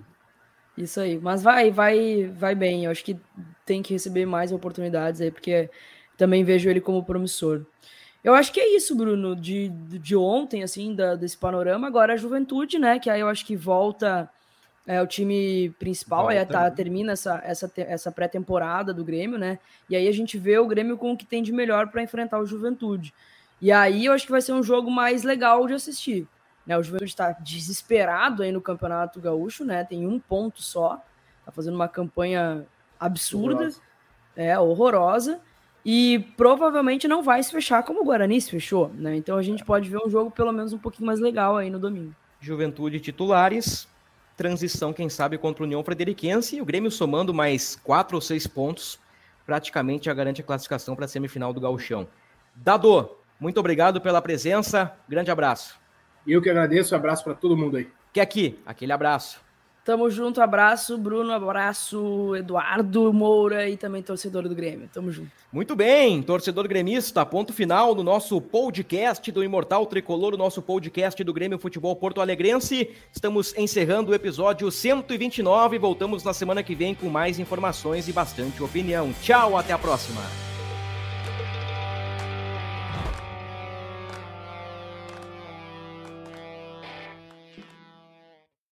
[0.76, 1.18] Isso aí.
[1.18, 2.84] Mas vai, vai, vai bem.
[2.84, 3.18] Eu acho que
[3.64, 5.70] tem que receber mais oportunidades aí, porque
[6.16, 7.64] também vejo ele como promissor.
[8.24, 11.86] Eu acho que é isso, Bruno, de, de ontem, assim, da, desse panorama.
[11.86, 12.98] Agora a juventude, né?
[12.98, 14.30] Que aí eu acho que volta
[14.86, 16.38] é, o time principal, volta.
[16.38, 19.58] aí tá, termina essa, essa, essa pré-temporada do Grêmio, né?
[19.90, 22.38] E aí a gente vê o Grêmio com o que tem de melhor para enfrentar
[22.38, 23.12] o Juventude.
[23.60, 26.26] E aí eu acho que vai ser um jogo mais legal de assistir.
[26.66, 29.84] Né, o Juventude está desesperado aí no Campeonato Gaúcho, né?
[29.84, 31.02] Tem um ponto só.
[31.44, 32.64] Tá fazendo uma campanha
[32.98, 33.80] absurda, horrorosa.
[34.36, 35.40] é horrorosa.
[35.84, 39.16] E provavelmente não vai se fechar como o Guarani se fechou, né?
[39.16, 41.80] Então a gente pode ver um jogo pelo menos um pouquinho mais legal aí no
[41.80, 42.14] domingo.
[42.40, 43.88] Juventude titulares,
[44.36, 46.56] transição, quem sabe, contra o União Frederiquense.
[46.56, 49.00] E o Grêmio somando mais quatro ou seis pontos,
[49.44, 52.06] praticamente já garante a classificação para a semifinal do Gauchão.
[52.54, 54.92] Dado, muito obrigado pela presença.
[55.08, 55.81] Grande abraço.
[56.26, 57.88] E eu que agradeço, um abraço para todo mundo aí.
[58.12, 59.40] Que aqui, aquele abraço.
[59.84, 64.88] Tamo junto, abraço, Bruno, abraço, Eduardo Moura e também torcedor do Grêmio.
[64.92, 65.32] Tamo junto.
[65.52, 71.24] Muito bem, torcedor gremista, ponto final no nosso podcast do Imortal Tricolor, o nosso podcast
[71.24, 72.90] do Grêmio Futebol Porto Alegrense.
[73.12, 78.62] Estamos encerrando o episódio 129 voltamos na semana que vem com mais informações e bastante
[78.62, 79.12] opinião.
[79.20, 80.51] Tchau, até a próxima.